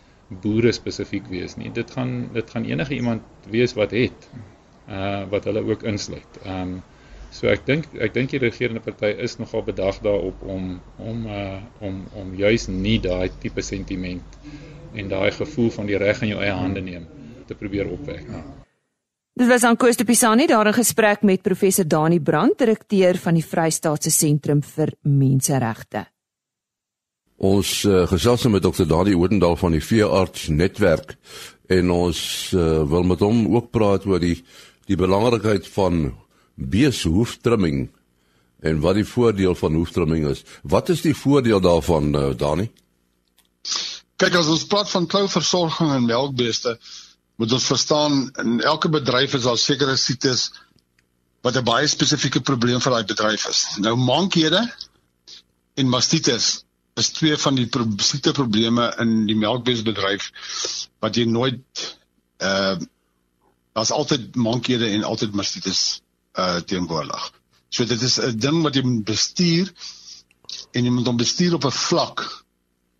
boere 0.42 0.72
spesifiek 0.72 1.26
wees 1.30 1.56
nie. 1.58 1.72
Dit 1.75 1.90
gaan 1.90 2.30
dit 2.34 2.50
gaan 2.50 2.64
enige 2.64 2.94
iemand 2.94 3.22
wees 3.50 3.75
wat 3.78 3.94
het 3.96 4.28
uh 4.88 5.26
wat 5.30 5.44
hulle 5.44 5.64
ook 5.66 5.82
insluit. 5.82 6.40
Ehm 6.44 6.62
um, 6.62 6.82
so 7.30 7.46
ek 7.46 7.66
dink 7.66 7.87
ek 7.99 8.14
dink 8.14 8.30
die 8.30 8.42
regerende 8.42 8.80
party 8.82 9.12
is 9.26 9.38
nogal 9.38 9.62
bedag 9.62 10.00
daarop 10.02 10.42
om 10.42 10.80
om 10.99 11.26
uh 11.26 11.58
om 11.80 12.04
om 12.14 12.34
juis 12.34 12.68
nie 12.68 12.99
daai 13.00 13.30
tipe 13.38 13.62
sentiment 13.62 14.38
en 14.94 15.08
daai 15.08 15.30
gevoel 15.30 15.70
van 15.70 15.87
die 15.87 15.99
reg 15.99 16.22
in 16.22 16.34
jou 16.34 16.40
eie 16.42 16.54
hande 16.54 16.80
neem 16.80 17.06
te 17.46 17.54
probeer 17.54 17.90
opwek 17.90 18.26
nie. 18.28 18.42
Dit 19.40 19.49
was 19.49 19.64
aan 19.64 19.76
Koos 19.76 19.96
de 19.96 20.04
Pisani 20.04 20.46
daar 20.46 20.66
in 20.66 20.75
gesprek 20.75 21.22
met 21.22 21.42
professor 21.42 21.87
Dani 21.88 22.20
Brandt, 22.20 22.58
direkteur 22.58 23.16
van 23.16 23.34
die 23.34 23.44
Vrystaatse 23.46 24.10
Sentrum 24.10 24.62
vir 24.62 24.92
Menseregte. 25.02 26.04
Ons 27.40 27.70
uh, 27.88 28.04
gesels 28.11 28.42
nou 28.44 28.52
met 28.52 28.64
Dr. 28.66 28.85
Dawie 28.85 29.16
Oudendal 29.16 29.56
van 29.56 29.73
die 29.73 29.80
Veearts 29.80 30.50
Netwerk 30.52 31.14
en 31.73 31.88
ons 31.94 32.18
uh, 32.52 32.82
wil 32.90 33.06
met 33.09 33.23
hom 33.25 33.47
ook 33.54 33.70
praat 33.73 34.04
oor 34.04 34.20
die 34.20 34.42
die 34.90 34.99
belangrikheid 34.99 35.68
van 35.70 36.11
beeshoeftrimming 36.59 37.85
en 38.66 38.80
wat 38.85 38.99
die 38.99 39.06
voordeel 39.06 39.54
van 39.54 39.76
hoeftrimming 39.78 40.26
is. 40.28 40.42
Wat 40.66 40.90
is 40.90 41.04
die 41.06 41.14
voordeel 41.16 41.62
daarvan, 41.64 42.11
uh, 42.12 42.25
Dani? 42.37 42.66
Kyk 44.20 44.37
as 44.37 44.50
ons 44.52 44.66
praat 44.68 44.90
van 44.90 45.06
klouversorging 45.09 45.94
en 45.94 46.09
melkbeeste, 46.11 46.75
moet 47.40 47.54
ons 47.56 47.68
verstaan 47.70 48.26
in 48.42 48.59
elke 48.61 48.90
bedryf 48.92 49.38
is 49.38 49.47
daar 49.47 49.61
sekere 49.61 49.97
siektes 49.97 50.50
wat 51.40 51.56
'n 51.56 51.64
baie 51.64 51.87
spesifieke 51.88 52.40
probleem 52.44 52.80
vir 52.85 52.92
daai 52.92 53.04
bedryf 53.14 53.47
is. 53.49 53.61
Nou 53.78 53.97
mankhede 53.97 54.61
en 55.75 55.88
mastitis 55.88 56.66
is 56.99 57.11
twee 57.16 57.37
van 57.37 57.54
die 57.54 57.68
siekte 58.02 58.32
probleme 58.32 58.90
in 59.02 59.26
die 59.26 59.37
melkbeesbedryf 59.38 60.30
wat 61.00 61.16
jy 61.16 61.26
nooit 61.30 61.87
uh 62.38 62.78
daar's 63.78 63.92
altyd 63.94 64.35
mankhede 64.35 64.88
en 64.90 65.04
altyd 65.06 65.37
mastitis 65.38 66.02
uh 66.35 66.59
teenwoordig. 66.66 67.30
So 67.70 67.85
dit 67.85 68.02
is 68.02 68.18
'n 68.18 68.38
ding 68.38 68.62
wat 68.62 68.75
jy 68.75 68.82
moet 68.82 69.04
bestuur 69.04 69.70
en 70.75 70.85
jy 70.85 70.90
moet 70.90 71.06
hom 71.06 71.16
bestuur 71.16 71.54
op 71.54 71.64
'n 71.64 71.70
vlak 71.70 72.25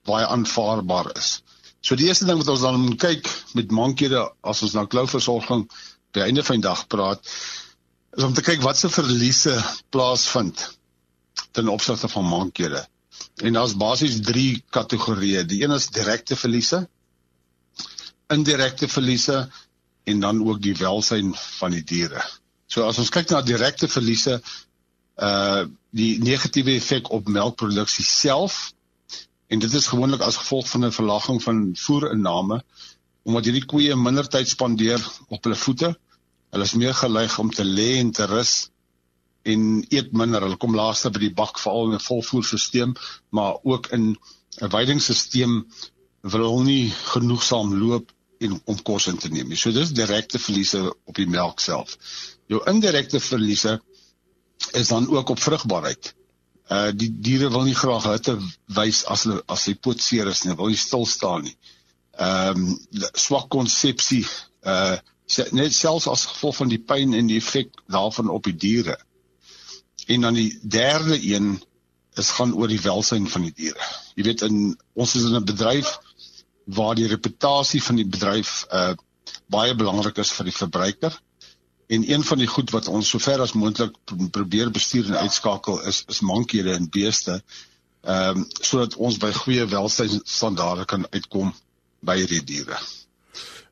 waar 0.05 0.21
hy 0.21 0.27
aanvaarbaar 0.27 1.17
is. 1.17 1.43
So 1.81 1.97
die 1.97 2.07
eerste 2.07 2.25
ding 2.25 2.39
wat 2.39 2.49
ons 2.49 2.61
dan 2.61 2.81
moet 2.81 3.01
kyk 3.01 3.29
met 3.55 3.71
mankhede 3.71 4.23
as 4.41 4.63
ons 4.63 4.73
na 4.77 4.85
klouversorging 4.87 5.67
by 6.13 6.21
einde 6.21 6.45
van 6.45 6.61
die 6.61 6.69
dag 6.69 6.87
praat 6.87 7.27
is 8.17 8.25
om 8.27 8.35
te 8.35 8.43
kyk 8.43 8.63
wat 8.63 8.79
se 8.79 8.89
verliese 8.89 9.55
plaasvind 9.95 10.79
ten 11.53 11.69
opsigte 11.69 12.09
van 12.09 12.25
mankhede. 12.25 12.87
En 13.41 13.57
daar's 13.57 13.77
basies 13.77 14.21
3 14.21 14.63
kategorieë. 14.71 15.45
Die 15.49 15.63
een 15.65 15.73
is 15.73 15.89
direkte 15.89 16.37
verliese, 16.37 16.85
indirekte 18.31 18.89
verliese 18.89 19.49
en 20.05 20.21
dan 20.21 20.43
ook 20.47 20.61
die 20.63 20.75
welsyn 20.77 21.33
van 21.35 21.75
die 21.75 21.85
diere. 21.85 22.23
So 22.71 22.85
as 22.87 22.99
ons 23.03 23.11
kyk 23.11 23.31
na 23.31 23.41
direkte 23.43 23.89
verliese, 23.89 24.41
uh 25.21 25.67
die 25.91 26.21
negatiewe 26.23 26.77
effek 26.79 27.09
op 27.11 27.27
melkproduksie 27.27 28.05
self 28.07 28.71
en 29.51 29.59
dit 29.59 29.73
is 29.75 29.89
gewoonlik 29.91 30.23
as 30.23 30.37
gevolg 30.39 30.69
van 30.71 30.85
'n 30.87 30.95
verlaging 30.95 31.41
van 31.43 31.59
voerinname 31.75 32.61
omdat 33.27 33.45
hierdie 33.45 33.67
koeie 33.67 33.97
minder 33.97 34.29
tyd 34.29 34.49
spandeer 34.49 35.03
op 35.29 35.45
hulle 35.45 35.57
voete. 35.57 35.91
Hulle 36.55 36.65
is 36.65 36.77
meer 36.79 36.95
geneig 36.95 37.39
om 37.39 37.51
te 37.51 37.65
lê 37.65 37.99
en 37.99 38.13
te 38.15 38.25
rus 38.31 38.71
en 39.43 39.85
eet 39.89 40.13
minder. 40.13 40.43
Hulle 40.45 40.59
kom 40.61 40.75
laaste 40.77 41.11
by 41.11 41.23
die 41.23 41.35
bak 41.35 41.59
veral 41.59 41.91
in 41.91 41.99
'n 41.99 42.07
volvoerstelsel, 42.07 42.95
maar 43.31 43.59
ook 43.63 43.91
in 43.97 44.17
'n 44.61 44.71
veidingstelsel 44.71 45.65
wil 46.21 46.63
nie 46.63 46.91
genoegsaam 46.91 47.75
loop 47.79 48.13
en 48.39 48.61
om 48.65 48.83
kos 48.83 49.07
in 49.07 49.19
te 49.21 49.29
neem 49.29 49.49
nie. 49.49 49.57
So 49.57 49.73
dis 49.73 49.93
direkte 49.93 50.39
verliese 50.39 50.95
op 51.05 51.15
die 51.15 51.29
melk 51.29 51.61
self. 51.61 51.97
Jou 52.47 52.61
indirekte 52.71 53.21
verliese 53.21 53.81
is 54.73 54.89
dan 54.89 55.09
ook 55.09 55.29
op 55.29 55.41
vrugbaarheid. 55.41 56.15
Uh 56.71 56.91
die 56.95 57.11
diere 57.11 57.51
wil 57.51 57.67
nie 57.67 57.75
graag 57.75 58.07
hitte 58.07 58.37
wys 58.77 59.05
as 59.05 59.25
hulle 59.27 59.43
as 59.47 59.67
hy 59.67 59.75
pootseer 59.75 60.31
is 60.31 60.45
nie, 60.45 60.57
wil 60.57 60.71
nie 60.73 60.81
stil 60.81 61.07
staan 61.07 61.45
nie. 61.49 61.57
Ehm 62.19 62.67
um, 62.67 63.11
swak 63.15 63.49
konsepsie 63.51 64.25
uh 64.63 64.99
net 65.55 65.75
selfs 65.75 66.09
as 66.11 66.27
gevolg 66.27 66.57
van 66.57 66.71
die 66.73 66.81
pyn 66.83 67.15
en 67.15 67.29
die 67.31 67.39
effek 67.39 67.71
daarvan 67.87 68.31
op 68.35 68.49
die 68.49 68.57
diere. 68.57 68.97
En 70.11 70.27
dan 70.27 70.35
die 70.35 70.59
derde 70.63 71.19
een 71.23 71.53
is 72.19 72.31
gaan 72.37 72.55
oor 72.55 72.69
die 72.69 72.81
welsyn 72.83 73.29
van 73.31 73.47
die 73.47 73.53
diere. 73.55 73.91
Jy 74.19 74.27
weet 74.27 74.43
in 74.47 74.57
ons 74.99 75.15
is 75.15 75.29
in 75.29 75.37
'n 75.39 75.47
bedryf 75.47 75.99
waar 76.65 76.95
die 76.99 77.07
reputasie 77.11 77.83
van 77.83 78.01
die 78.03 78.07
bedryf 78.07 78.67
uh 78.73 78.93
baie 79.51 79.75
belangrik 79.75 80.19
is 80.19 80.31
vir 80.31 80.47
die 80.47 80.55
verbruiker. 80.55 81.15
En 81.91 82.11
een 82.11 82.23
van 82.23 82.39
die 82.39 82.47
goed 82.47 82.71
wat 82.71 82.89
ons 82.89 83.09
sover 83.09 83.41
as 83.41 83.53
moontlik 83.53 83.97
probeer 84.31 84.71
bestuur 84.71 85.11
en 85.11 85.23
uitskakel 85.27 85.83
is 85.91 86.05
is 86.09 86.21
mankhede 86.21 86.75
in 86.79 86.89
beeste. 86.91 87.43
Ehm 88.03 88.39
um, 88.39 88.47
sodat 88.61 88.97
ons 88.97 89.19
by 89.19 89.33
goeie 89.33 89.67
welsynstandaarde 89.67 90.85
kan 90.85 91.07
uitkom 91.11 91.55
by 92.01 92.17
hierdie 92.23 92.45
diere. 92.45 92.79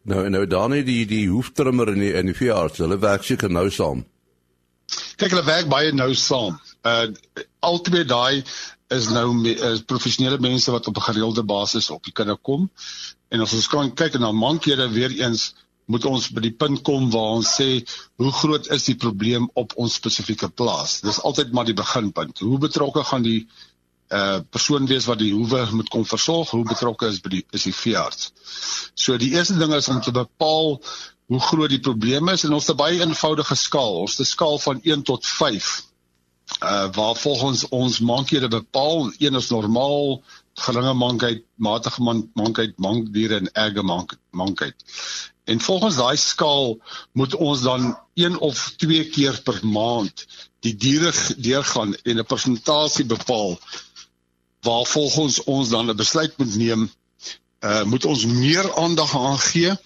Nou 0.03 0.29
nou 0.29 0.47
dan 0.47 0.71
net 0.71 0.87
die 0.87 1.07
die 1.07 1.27
hoeftrimmer 1.29 1.93
en 1.93 2.03
die 2.03 2.13
en 2.15 2.27
die 2.27 2.37
veearts, 2.37 2.79
hulle 2.79 2.99
werk 2.99 3.25
seker 3.25 3.51
nou 3.51 3.71
saam. 3.71 4.05
Kyk 5.19 5.33
hulle 5.35 5.47
werk 5.47 5.71
baie 5.71 5.93
nou 5.93 6.13
saam. 6.15 6.59
Uh 6.87 7.09
albei 7.67 8.05
daai 8.07 8.45
is 8.95 9.09
nou 9.13 9.33
is 9.51 9.83
professionele 9.93 10.39
mense 10.41 10.71
wat 10.71 10.87
op 10.87 10.97
'n 10.97 11.07
gereelde 11.11 11.43
basis 11.43 11.91
op 11.91 12.05
die 12.05 12.13
kinne 12.13 12.37
kom. 12.37 12.71
En 13.29 13.41
as 13.41 13.53
ons 13.53 13.69
kan 13.69 13.95
kyk 13.95 14.19
na 14.19 14.33
mankhede 14.33 14.89
weer 14.93 15.11
eens 15.11 15.55
moet 15.87 16.05
ons 16.05 16.29
by 16.31 16.41
die 16.41 16.53
punt 16.53 16.83
kom 16.85 17.11
waar 17.11 17.39
ons 17.41 17.55
sê 17.61 17.85
hoe 18.21 18.33
groot 18.33 18.69
is 18.77 18.85
die 18.85 18.95
probleem 18.95 19.51
op 19.55 19.73
ons 19.77 19.95
spesifieke 19.95 20.49
plaas. 20.49 21.01
Dis 21.01 21.21
altyd 21.21 21.53
maar 21.53 21.65
die 21.65 21.75
beginpunt. 21.75 22.39
Hoe 22.39 22.59
betrokke 22.59 23.05
gaan 23.05 23.23
die 23.23 23.49
uh 24.09 24.41
persoon 24.51 24.87
wees 24.87 25.05
wat 25.05 25.19
die 25.19 25.33
hoewe 25.33 25.67
moet 25.73 25.89
kom 25.93 26.05
versorg, 26.05 26.51
hoe 26.51 26.65
betrokke 26.65 27.09
is 27.09 27.21
by 27.21 27.29
die 27.29 27.45
is 27.53 27.67
die 27.69 27.75
veearts. 27.75 28.33
So 28.95 29.17
die 29.17 29.35
eerste 29.35 29.59
ding 29.59 29.75
is 29.75 29.89
om 29.89 30.01
te 30.01 30.13
bepaal 30.13 30.79
hoe 31.29 31.41
groot 31.41 31.71
die 31.71 31.85
probleem 31.85 32.29
is 32.33 32.45
en 32.45 32.57
ons 32.57 32.67
het 32.67 32.77
'n 32.77 32.81
baie 32.81 33.01
eenvoudige 33.01 33.55
skaal. 33.55 34.01
Ons 34.05 34.17
het 34.17 34.27
'n 34.27 34.31
skaal 34.31 34.59
van 34.59 34.81
1 34.83 35.03
tot 35.03 35.27
5. 35.27 35.85
Uh 36.63 36.89
waar 36.93 37.17
volgens 37.17 37.69
ons 37.69 37.99
mankhede 37.99 38.49
bepaal, 38.49 39.13
een 39.19 39.35
is 39.35 39.49
normaal, 39.49 40.23
geringe 40.55 40.95
mankheid, 40.95 41.43
matige 41.55 42.03
mankheid, 42.35 42.79
mankdiere 42.79 43.35
en 43.35 43.53
erge 43.53 43.83
mank, 43.83 44.17
mankheid. 44.31 44.75
En 45.45 45.61
volgens 45.61 45.97
daai 45.97 46.17
skaal 46.17 46.79
moet 47.13 47.35
ons 47.35 47.63
dan 47.63 47.99
een 48.15 48.39
of 48.39 48.73
twee 48.77 49.09
keer 49.09 49.43
per 49.43 49.61
maand 49.67 50.27
die 50.61 50.77
diere 50.77 51.13
deurgaan 51.37 51.95
en 51.95 52.19
'n 52.19 52.25
persentasie 52.25 53.05
bepaal 53.05 53.59
waar 54.61 54.87
volgens 54.87 55.45
ons 55.45 55.69
dan 55.69 55.91
'n 55.91 55.97
besluit 55.97 56.39
moet 56.39 56.57
neem, 56.57 56.91
uh 57.61 57.83
moet 57.83 58.05
ons 58.05 58.25
meer 58.25 58.75
aandag 58.75 59.17
aan 59.17 59.39
gee. 59.39 59.77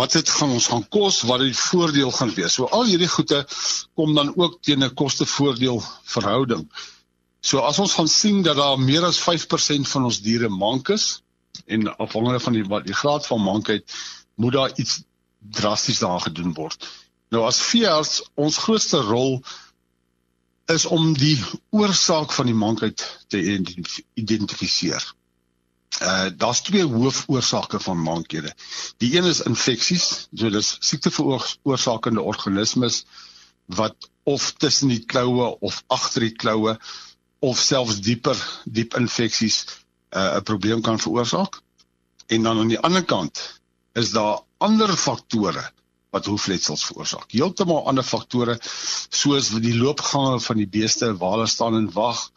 Wat 0.00 0.16
dit 0.16 0.28
gaan 0.38 0.54
ons 0.56 0.68
gaan 0.72 0.86
kos, 0.88 1.22
wat 1.28 1.42
die 1.44 1.56
voordeel 1.56 2.12
gaan 2.16 2.32
wees. 2.36 2.56
So 2.56 2.68
al 2.76 2.88
hierdie 2.88 3.10
goede 3.10 3.42
kom 3.98 4.14
dan 4.16 4.32
ook 4.36 4.60
teen 4.64 4.84
'n 4.84 4.94
koste-voordeel 4.94 5.82
verhouding. 6.14 6.64
So 7.40 7.60
as 7.64 7.78
ons 7.78 7.94
gaan 7.96 8.08
sien 8.08 8.42
dat 8.42 8.56
daar 8.56 8.78
meer 8.78 9.04
as 9.04 9.20
5% 9.20 9.88
van 9.88 10.04
ons 10.04 10.20
diere 10.20 10.48
mank 10.48 10.88
is 10.88 11.22
en 11.66 11.96
afhangende 11.96 12.40
van 12.40 12.52
die 12.52 12.64
wat 12.64 12.84
die 12.86 12.94
graad 12.94 13.26
van 13.26 13.42
mankheid 13.42 13.84
moet 14.34 14.52
daar 14.52 14.72
iets 14.76 15.02
drasties 15.38 15.98
daar 15.98 16.20
gedoen 16.20 16.52
word. 16.54 16.88
Nou 17.30 17.46
as 17.46 17.60
veearts 17.62 18.20
ons 18.34 18.58
grootste 18.58 19.00
rol 19.06 19.40
is 20.66 20.84
om 20.86 21.12
die 21.18 21.38
oorsaak 21.70 22.32
van 22.32 22.46
die 22.46 22.54
mankheid 22.54 23.24
te 23.28 23.40
identifiseer. 24.14 25.04
Uh 25.98 26.30
daar's 26.36 26.60
twee 26.62 26.86
hoofoorsake 26.86 27.80
van 27.80 27.98
mankhede. 27.98 28.54
Die 29.02 29.16
een 29.16 29.24
is 29.24 29.42
infeksies, 29.42 30.28
so 30.34 30.50
dis 30.50 30.76
siekte 30.80 31.10
veroorsakende 31.10 32.20
organismes 32.20 33.04
wat 33.66 34.10
of 34.22 34.52
tussen 34.52 34.88
die 34.88 35.04
kloue 35.04 35.58
of 35.60 35.82
agter 35.86 36.20
die 36.20 36.36
kloue 36.36 36.76
of 37.40 37.58
selfs 37.58 38.00
dieper 38.00 38.38
diep 38.64 38.94
infeksies 38.94 39.64
uh 40.10 40.36
'n 40.38 40.42
probleem 40.42 40.80
kan 40.80 40.98
veroorsaak. 40.98 41.60
En 42.26 42.42
dan 42.42 42.58
aan 42.58 42.68
die 42.68 42.80
ander 42.80 43.04
kant 43.04 43.60
is 43.92 44.10
daar 44.10 44.40
ander 44.58 44.96
faktore 44.96 45.70
wat 46.10 46.26
hoefletsels 46.26 46.84
veroorsaak. 46.84 47.30
Heeltemal 47.32 47.86
ander 47.86 48.04
faktore 48.04 48.58
soos 48.62 49.50
die 49.62 49.74
loopgange 49.78 50.40
van 50.40 50.56
die 50.56 50.68
beeste 50.68 51.16
waar 51.16 51.36
hulle 51.36 51.46
staan 51.46 51.76
en 51.78 51.92
wag, 51.94 52.30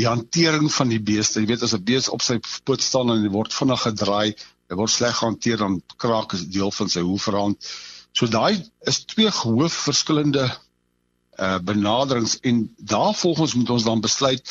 die 0.00 0.08
hantering 0.08 0.70
van 0.72 0.88
die 0.88 1.02
beeste. 1.02 1.42
Jy 1.42 1.50
weet 1.52 1.62
as 1.66 1.74
'n 1.76 1.84
bees 1.84 2.08
op 2.08 2.22
sy 2.24 2.38
poot 2.64 2.82
staan 2.82 3.12
en 3.12 3.22
hy 3.22 3.30
word 3.32 3.52
vinnig 3.52 3.82
gedraai, 3.84 4.34
hy 4.70 4.76
word 4.76 4.90
sleg 4.90 5.16
gehanteer 5.18 5.58
dan 5.60 5.82
kraak 5.96 6.34
'n 6.34 6.50
deel 6.50 6.72
van 6.72 6.88
sy 6.88 7.02
hoefrand. 7.04 7.58
So 8.12 8.26
daai 8.26 8.64
is 8.86 9.04
twee 9.04 9.30
hoof 9.30 9.72
verskillende 9.72 10.46
uh 11.38 11.58
benaderings 11.58 12.38
en 12.40 12.74
daarvolgens 12.76 13.54
moet 13.54 13.70
ons 13.70 13.84
dan 13.84 14.00
besluit 14.00 14.42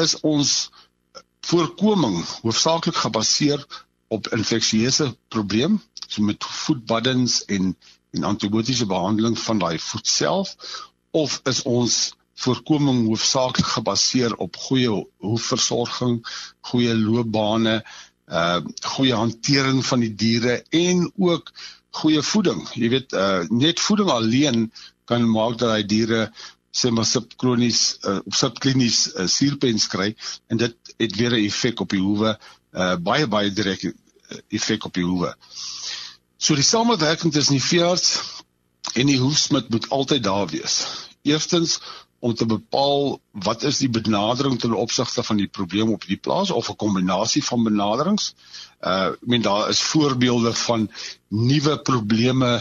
is 0.00 0.14
ons 0.20 0.70
voorkoming 1.46 2.24
hoofsaaklik 2.42 2.96
gebaseer 2.96 3.66
op 4.08 4.28
infeksieuse 4.28 5.16
probleem 5.28 5.80
so 6.08 6.22
met 6.22 6.44
voetbaddens 6.44 7.44
en 7.44 7.76
en 8.12 8.24
antibiotiese 8.24 8.86
behandeling 8.86 9.38
van 9.38 9.58
daai 9.58 9.78
voet 9.78 10.06
self 10.06 10.56
of 11.10 11.40
is 11.44 11.62
ons 11.62 12.14
voorkoming 12.34 13.06
hoofsaaklik 13.06 13.66
gebaseer 13.66 14.34
op 14.36 14.56
goeie 14.56 14.90
hoefversorging, 15.18 16.22
goeie 16.60 16.94
loopbane, 16.96 17.82
uh 18.26 18.60
goeie 18.94 19.14
hantering 19.14 19.82
van 19.86 20.00
die 20.00 20.14
diere 20.14 20.62
en 20.70 21.04
ook 21.16 21.52
goeie 21.90 22.22
voeding. 22.22 22.62
Jy 22.74 22.88
weet 22.88 23.12
uh 23.12 23.42
net 23.50 23.80
voeding 23.80 24.10
alleen 24.10 24.72
kan 25.04 25.28
maak 25.28 25.58
dat 25.58 25.68
daai 25.68 25.86
diere 25.86 26.32
sê 26.72 26.88
maar 26.90 27.04
subkronies 27.04 27.98
uh, 28.08 28.18
of 28.24 28.36
subklinies 28.36 29.10
uh, 29.12 29.26
suurpens 29.28 29.86
kry 29.92 30.14
en 30.48 30.56
dit 30.56 30.94
het 30.96 31.16
weer 31.16 31.36
'n 31.36 31.44
effek 31.44 31.80
op 31.80 31.90
die 31.92 32.00
hoewe, 32.00 32.38
uh 32.72 32.96
baie 32.96 33.26
baie 33.26 33.52
direk 33.52 33.92
effek 34.48 34.84
op 34.84 34.94
die 34.94 35.04
hoewe. 35.04 35.34
So 36.38 36.54
die 36.54 36.64
samewerking 36.64 37.32
tussen 37.32 37.58
die 37.58 37.64
veearts 37.64 38.20
en 38.94 39.06
die 39.06 39.18
hoefsmid 39.20 39.68
moet 39.68 39.90
altyd 39.90 40.22
daar 40.24 40.48
wees. 40.48 40.80
Eerstens 41.22 41.80
om 42.22 42.34
te 42.38 42.46
bepaal 42.46 43.16
wat 43.44 43.64
is 43.66 43.80
die 43.82 43.90
benadering 43.90 44.58
ten 44.62 44.74
opsigte 44.78 45.24
van 45.26 45.40
die 45.40 45.48
probleem 45.50 45.90
op 45.90 46.04
die 46.06 46.18
plaas 46.26 46.52
of 46.54 46.68
'n 46.70 46.78
kombinasie 46.78 47.42
van 47.44 47.64
benaderings. 47.66 48.34
Uh 48.80 49.08
ek 49.10 49.26
meen 49.26 49.42
daar 49.42 49.68
is 49.68 49.80
voorbeelde 49.82 50.52
van 50.54 50.90
nuwe 51.28 51.78
probleme 51.82 52.52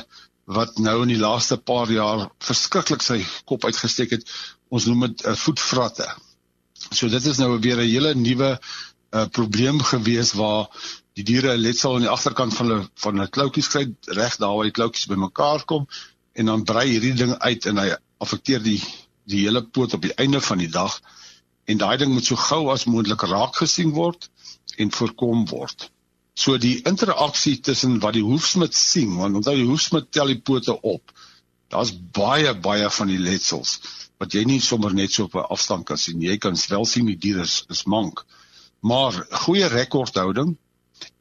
wat 0.45 0.77
nou 0.77 1.01
in 1.01 1.13
die 1.13 1.21
laaste 1.21 1.57
paar 1.57 1.91
jaar 1.91 2.29
verskriklik 2.39 3.05
sy 3.05 3.19
kop 3.45 3.65
uitgesteek 3.65 4.09
het. 4.17 4.25
Ons 4.69 4.85
noem 4.89 5.05
dit 5.07 5.25
uh, 5.25 5.35
voetvratte. 5.35 6.09
So 6.89 7.07
dit 7.07 7.25
is 7.25 7.37
nou 7.37 7.59
weer 7.59 7.77
'n 7.77 7.91
hele 7.93 8.15
nuwe 8.15 8.57
uh 9.11 9.27
probleem 9.27 9.81
gewees 9.81 10.33
waar 10.33 10.69
die 11.13 11.23
diere 11.23 11.57
letsel 11.57 11.95
aan 11.95 12.07
die 12.07 12.15
agterkant 12.15 12.53
van 12.57 12.67
hulle 12.67 12.89
van 12.95 13.13
hulle 13.15 13.29
kloutjies 13.29 13.69
kry 13.69 13.85
reg 14.17 14.37
daar 14.41 14.55
waar 14.55 14.69
die 14.69 14.77
kloutjies 14.79 15.11
bymekaar 15.11 15.65
kom 15.65 15.87
en 16.33 16.45
dan 16.45 16.63
brei 16.63 16.87
hierdie 16.89 17.13
ding 17.13 17.33
uit 17.37 17.65
en 17.65 17.77
hy 17.77 17.89
affekteer 18.17 18.63
die 18.63 18.79
die 19.31 19.45
hele 19.45 19.63
poot 19.63 19.95
op 19.97 20.03
die 20.05 20.13
einde 20.21 20.41
van 20.41 20.61
die 20.61 20.69
dag 20.71 20.99
en 21.69 21.81
daai 21.81 21.97
ding 22.01 22.13
moet 22.13 22.27
so 22.27 22.35
gou 22.35 22.61
as 22.73 22.87
moontlik 22.89 23.23
raak 23.31 23.57
gesien 23.61 23.93
word 23.95 24.29
en 24.77 24.91
voorkom 24.91 25.45
word. 25.51 25.89
So 26.33 26.57
die 26.57 26.77
interaksie 26.87 27.57
tussen 27.59 27.99
wat 28.03 28.15
die 28.17 28.25
hoefsmid 28.25 28.75
sien 28.77 29.17
want 29.19 29.37
onthou 29.39 29.55
die 29.57 29.67
hoefsmid 29.67 30.11
tel 30.15 30.31
die 30.31 30.39
pote 30.39 30.77
op. 30.81 31.13
Daar's 31.71 31.91
baie 32.15 32.53
baie 32.67 32.89
van 32.89 33.11
die 33.11 33.19
letsels 33.19 33.79
wat 34.21 34.35
jy 34.37 34.43
nie 34.45 34.59
sommer 34.61 34.93
net 34.93 35.13
so 35.13 35.25
op 35.25 35.35
'n 35.35 35.49
afstand 35.55 35.85
kan 35.85 35.97
sien. 35.97 36.21
Jy 36.21 36.37
kan 36.37 36.57
wel 36.69 36.85
sien 36.85 37.05
die 37.05 37.17
diere 37.17 37.41
is, 37.41 37.63
is 37.69 37.85
mank. 37.85 38.25
Maar 38.81 39.25
goeie 39.45 39.67
rekordhouding 39.67 40.57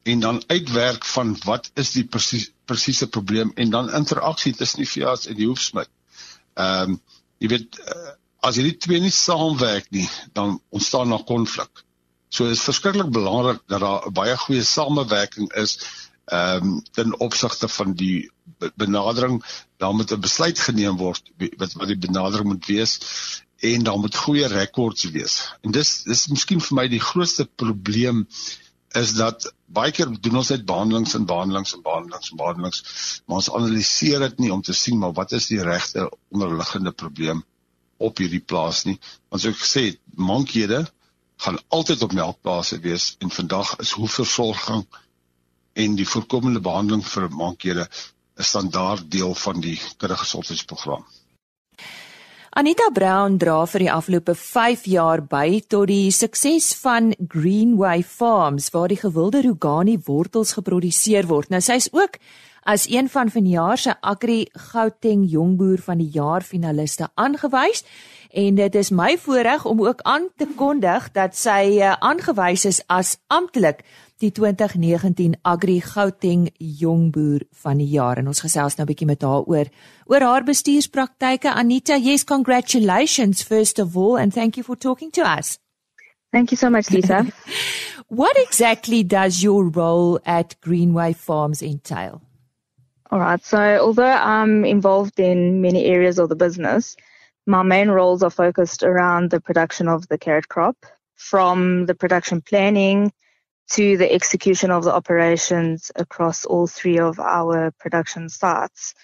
en 0.02 0.20
dan 0.20 0.42
uitwerk 0.46 1.04
van 1.04 1.36
wat 1.44 1.70
is 1.74 1.92
die 1.92 2.04
presies 2.04 2.50
presiese 2.64 3.08
probleem 3.08 3.52
en 3.54 3.70
dan 3.70 3.92
interaksie 3.92 4.54
tussen 4.54 4.78
die 4.78 4.88
veearts 4.88 5.26
en 5.26 5.36
die 5.36 5.46
hoefsmid. 5.46 5.88
Ehm 6.54 6.90
um, 6.90 7.00
jy 7.40 7.48
weet 7.52 7.78
uh, 7.84 8.12
as 8.46 8.56
hierdie 8.56 8.78
twee 8.80 9.00
nie 9.00 9.12
saamwerk 9.14 9.90
nie, 9.94 10.06
dan 10.36 10.58
ontstaan 10.72 11.12
daar 11.12 11.24
konflik. 11.28 11.84
So 12.30 12.46
is 12.46 12.62
verskriklik 12.62 13.10
belangrik 13.12 13.62
dat 13.66 13.80
daar 13.82 14.06
'n 14.08 14.14
baie 14.14 14.36
goeie 14.36 14.64
samewerking 14.64 15.52
is 15.52 15.78
ehm 16.30 16.64
um, 16.64 16.82
ten 16.92 17.18
opsigte 17.18 17.68
van 17.68 17.92
die 17.92 18.30
benadering. 18.76 19.42
Daar 19.76 19.94
moet 19.94 20.12
'n 20.12 20.20
besluit 20.20 20.58
geneem 20.58 20.96
word 20.96 21.30
wat 21.56 21.72
wat 21.72 21.88
die 21.88 21.98
benadering 21.98 22.48
moet 22.48 22.66
wees 22.66 22.98
en 23.60 23.82
daar 23.82 23.98
moet 23.98 24.16
goeie 24.16 24.46
rekords 24.46 25.10
wees. 25.10 25.52
En 25.60 25.70
dis 25.70 26.02
dis 26.02 26.26
miskien 26.28 26.60
vir 26.60 26.76
my 26.76 26.88
die 26.88 27.00
grootste 27.00 27.44
probleem 27.44 28.26
is 28.98 29.12
dat 29.14 29.46
baie 29.70 29.92
keer 29.94 30.10
doen 30.20 30.40
ons 30.40 30.50
net 30.50 30.64
behandelings 30.66 31.14
en 31.14 31.26
behandelings 31.26 31.74
en 31.76 31.82
behandelings 31.86 32.30
en 32.30 32.40
behandelings, 32.40 32.80
maar 33.26 33.38
ons 33.38 33.50
analiseer 33.54 34.24
dit 34.26 34.38
nie 34.44 34.52
om 34.52 34.62
te 34.66 34.74
sien 34.74 34.98
maar 34.98 35.14
wat 35.14 35.32
is 35.38 35.46
die 35.52 35.62
regte 35.62 36.08
onderliggende 36.34 36.92
probleem 36.92 37.44
op 38.00 38.18
hierdie 38.18 38.42
plaas 38.42 38.84
nie. 38.88 38.96
Want 39.28 39.42
soos 39.42 39.54
ek 39.54 39.62
gesê 39.62 39.84
het, 39.90 40.00
mankhede 40.16 40.82
gaan 41.44 41.60
altyd 41.68 42.02
op 42.02 42.16
melkplase 42.16 42.80
wees 42.84 43.14
en 43.20 43.30
vandag 43.30 43.76
is 43.84 43.94
hoefversorging 43.96 44.84
en 45.78 45.94
die 45.96 46.08
voorkomende 46.08 46.60
behandeling 46.60 47.04
vir 47.06 47.30
mankhede 47.30 47.86
'n 47.86 48.48
standaard 48.52 49.10
deel 49.10 49.34
van 49.34 49.60
die 49.60 49.78
kindergesondheidsprogram. 49.96 51.04
Anita 52.58 52.88
Brown 52.90 53.36
dra 53.38 53.60
vir 53.70 53.84
die 53.84 53.92
afgelope 53.94 54.34
5 54.34 54.88
jaar 54.90 55.20
by 55.22 55.60
tot 55.70 55.86
die 55.86 56.10
sukses 56.10 56.72
van 56.82 57.12
Greenway 57.30 58.02
Farms 58.02 58.72
waar 58.74 58.90
die 58.90 58.98
gewilde 58.98 59.44
rugani 59.46 59.94
wortels 60.08 60.56
geproduseer 60.58 61.28
word. 61.30 61.52
Nou 61.54 61.60
sy's 61.62 61.86
ook 61.94 62.18
as 62.66 62.88
een 62.90 63.06
van 63.08 63.30
vanjaar 63.30 63.78
se 63.78 63.94
Agri 64.02 64.48
Gauteng 64.72 65.28
jongboer 65.30 65.78
van 65.78 66.02
die 66.02 66.10
jaar 66.10 66.42
finaliste 66.42 67.06
aangewys 67.14 67.84
en 68.34 68.58
dit 68.58 68.74
is 68.82 68.90
my 68.90 69.14
voorreg 69.14 69.64
om 69.64 69.86
ook 69.86 70.02
aan 70.02 70.26
te 70.34 70.50
kondig 70.58 71.06
dat 71.14 71.38
sy 71.38 71.78
eh, 71.78 71.94
aangewys 72.02 72.66
is 72.66 72.82
as 72.90 73.14
amptelik 73.30 73.86
die 74.20 74.32
2019 74.36 75.38
Agri 75.42 75.80
Gauteng 75.80 76.50
jongboer 76.58 77.40
van 77.62 77.78
die 77.80 77.88
jaar. 77.88 78.20
En 78.20 78.28
ons 78.28 78.40
gesels 78.44 78.76
nou 78.76 78.84
'n 78.84 78.90
bietjie 78.90 79.06
met 79.06 79.22
haar 79.22 79.42
oor 79.46 79.66
oor 80.06 80.20
haar 80.20 80.44
bestuurspraktyke. 80.44 81.52
Anita 81.52 81.96
yes 81.96 82.24
congratulations 82.24 83.42
first 83.42 83.78
of 83.78 83.96
all 83.96 84.18
and 84.18 84.32
thank 84.32 84.54
you 84.56 84.64
for 84.64 84.76
talking 84.76 85.10
to 85.10 85.22
us. 85.22 85.58
Thank 86.32 86.50
you 86.50 86.56
so 86.56 86.70
much 86.70 86.90
Lisa. 86.90 87.26
What 88.08 88.36
exactly 88.36 89.04
does 89.06 89.42
your 89.42 89.70
role 89.70 90.20
at 90.24 90.56
Greenway 90.60 91.14
Farms 91.14 91.62
entail? 91.62 92.20
All 93.10 93.20
right 93.20 93.44
so 93.44 93.58
although 93.58 94.04
I'm 94.04 94.64
involved 94.64 95.18
in 95.18 95.60
many 95.60 95.84
areas 95.84 96.18
of 96.18 96.28
the 96.28 96.36
business 96.36 96.96
my 97.46 97.62
main 97.62 97.88
roles 97.90 98.22
are 98.22 98.30
focused 98.30 98.82
around 98.82 99.30
the 99.30 99.40
production 99.40 99.88
of 99.88 100.06
the 100.08 100.18
carrot 100.18 100.48
crop 100.48 100.76
from 101.14 101.86
the 101.86 101.94
production 101.94 102.42
planning 102.42 103.12
to 103.70 103.96
the 103.96 104.12
execution 104.12 104.70
of 104.70 104.84
the 104.84 104.92
operations 104.92 105.90
across 105.96 106.44
all 106.44 106.66
three 106.66 106.98
of 106.98 107.18
our 107.18 107.70
production 107.78 108.28
sites. 108.28 108.94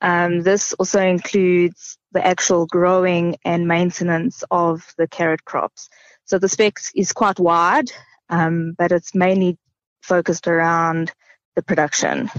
Um, 0.00 0.42
this 0.42 0.72
also 0.74 1.00
includes 1.00 1.98
the 2.12 2.24
actual 2.24 2.66
growing 2.66 3.36
and 3.44 3.66
maintenance 3.66 4.44
of 4.50 4.94
the 4.98 5.08
carrot 5.08 5.44
crops. 5.44 5.88
So 6.26 6.38
the 6.38 6.48
spec 6.48 6.78
is 6.94 7.12
quite 7.12 7.38
wide, 7.38 7.90
um, 8.28 8.74
but 8.78 8.92
it's 8.92 9.14
mainly 9.14 9.58
focused 10.02 10.46
around 10.46 11.12
the 11.56 11.62
production. 11.62 12.30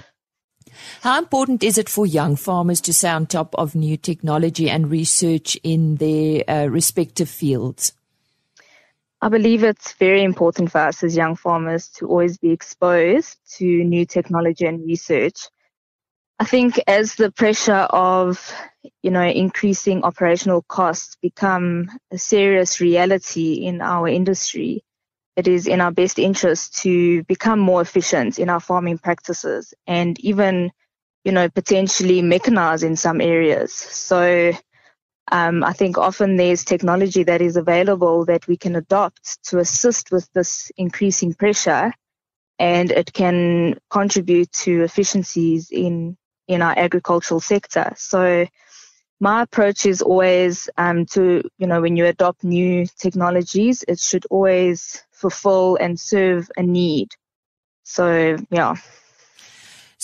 How 1.02 1.18
important 1.18 1.64
is 1.64 1.78
it 1.78 1.90
for 1.90 2.06
young 2.06 2.36
farmers 2.36 2.82
to 2.82 2.94
stay 2.94 3.10
on 3.10 3.28
top 3.28 3.56
of 3.56 3.76
new 3.76 3.98
technology 3.98 4.70
and 4.70 4.90
research 4.90 5.56
in 5.64 5.96
their 5.96 6.44
uh, 6.50 6.66
respective 6.68 7.30
fields? 7.30 7.94
I 9.22 9.30
believe 9.30 9.64
it's 9.64 9.94
very 9.94 10.24
important 10.24 10.72
for 10.72 10.80
us 10.80 11.04
as 11.04 11.16
young 11.16 11.36
farmers 11.36 11.90
to 11.98 12.08
always 12.08 12.38
be 12.38 12.52
exposed 12.52 13.38
to 13.58 13.66
new 13.66 14.06
technology 14.06 14.66
and 14.66 14.86
research. 14.86 15.50
I 16.38 16.44
think 16.44 16.82
as 16.86 17.16
the 17.16 17.32
pressure 17.32 17.88
of, 17.90 18.54
you 19.02 19.12
know, 19.12 19.24
increasing 19.24 20.04
operational 20.04 20.64
costs 20.64 21.16
become 21.22 21.90
a 22.12 22.18
serious 22.18 22.82
reality 22.82 23.66
in 23.66 23.82
our 23.82 24.10
industry, 24.10 24.84
it 25.38 25.48
is 25.48 25.66
in 25.66 25.80
our 25.80 25.92
best 25.92 26.20
interest 26.20 26.82
to 26.84 27.24
become 27.24 27.60
more 27.60 27.82
efficient 27.82 28.38
in 28.38 28.50
our 28.50 28.60
farming 28.60 28.98
practices 28.98 29.74
and 29.88 30.20
even, 30.20 30.72
you 31.24 31.32
know, 31.32 31.50
potentially 31.50 32.22
mechanize 32.22 32.84
in 32.84 32.98
some 32.98 33.22
areas. 33.22 33.74
So 33.74 34.52
um, 35.32 35.64
I 35.64 35.74
think 35.74 35.98
often 35.98 36.36
there's 36.36 36.64
technology 36.64 37.24
that 37.24 37.42
is 37.42 37.58
available 37.58 38.26
that 38.26 38.48
we 38.48 38.58
can 38.58 38.76
adopt 38.76 39.44
to 39.46 39.60
assist 39.60 40.12
with 40.12 40.32
this 40.34 40.72
increasing 40.78 41.34
pressure, 41.34 41.94
and 42.60 42.92
it 42.92 43.12
can 43.12 43.80
contribute 43.90 44.52
to 44.64 44.84
efficiencies 44.84 45.72
in 45.72 46.18
in 46.48 46.62
our 46.62 46.78
agricultural 46.78 47.40
sector. 47.40 47.94
So 47.98 48.46
my 49.20 49.42
approach 49.42 49.88
is 49.88 50.02
always 50.04 50.70
um, 50.78 51.06
to 51.08 51.42
you 51.58 51.68
know 51.68 51.82
when 51.82 51.98
you 51.98 52.06
adopt 52.06 52.44
new 52.44 52.86
technologies, 53.00 53.84
it 53.88 54.00
should 54.00 54.26
always 54.30 55.04
fulfill 55.12 55.78
and 55.78 56.00
serve 56.00 56.50
a 56.56 56.62
need. 56.62 57.10
So 57.84 58.38
yeah. 58.52 58.76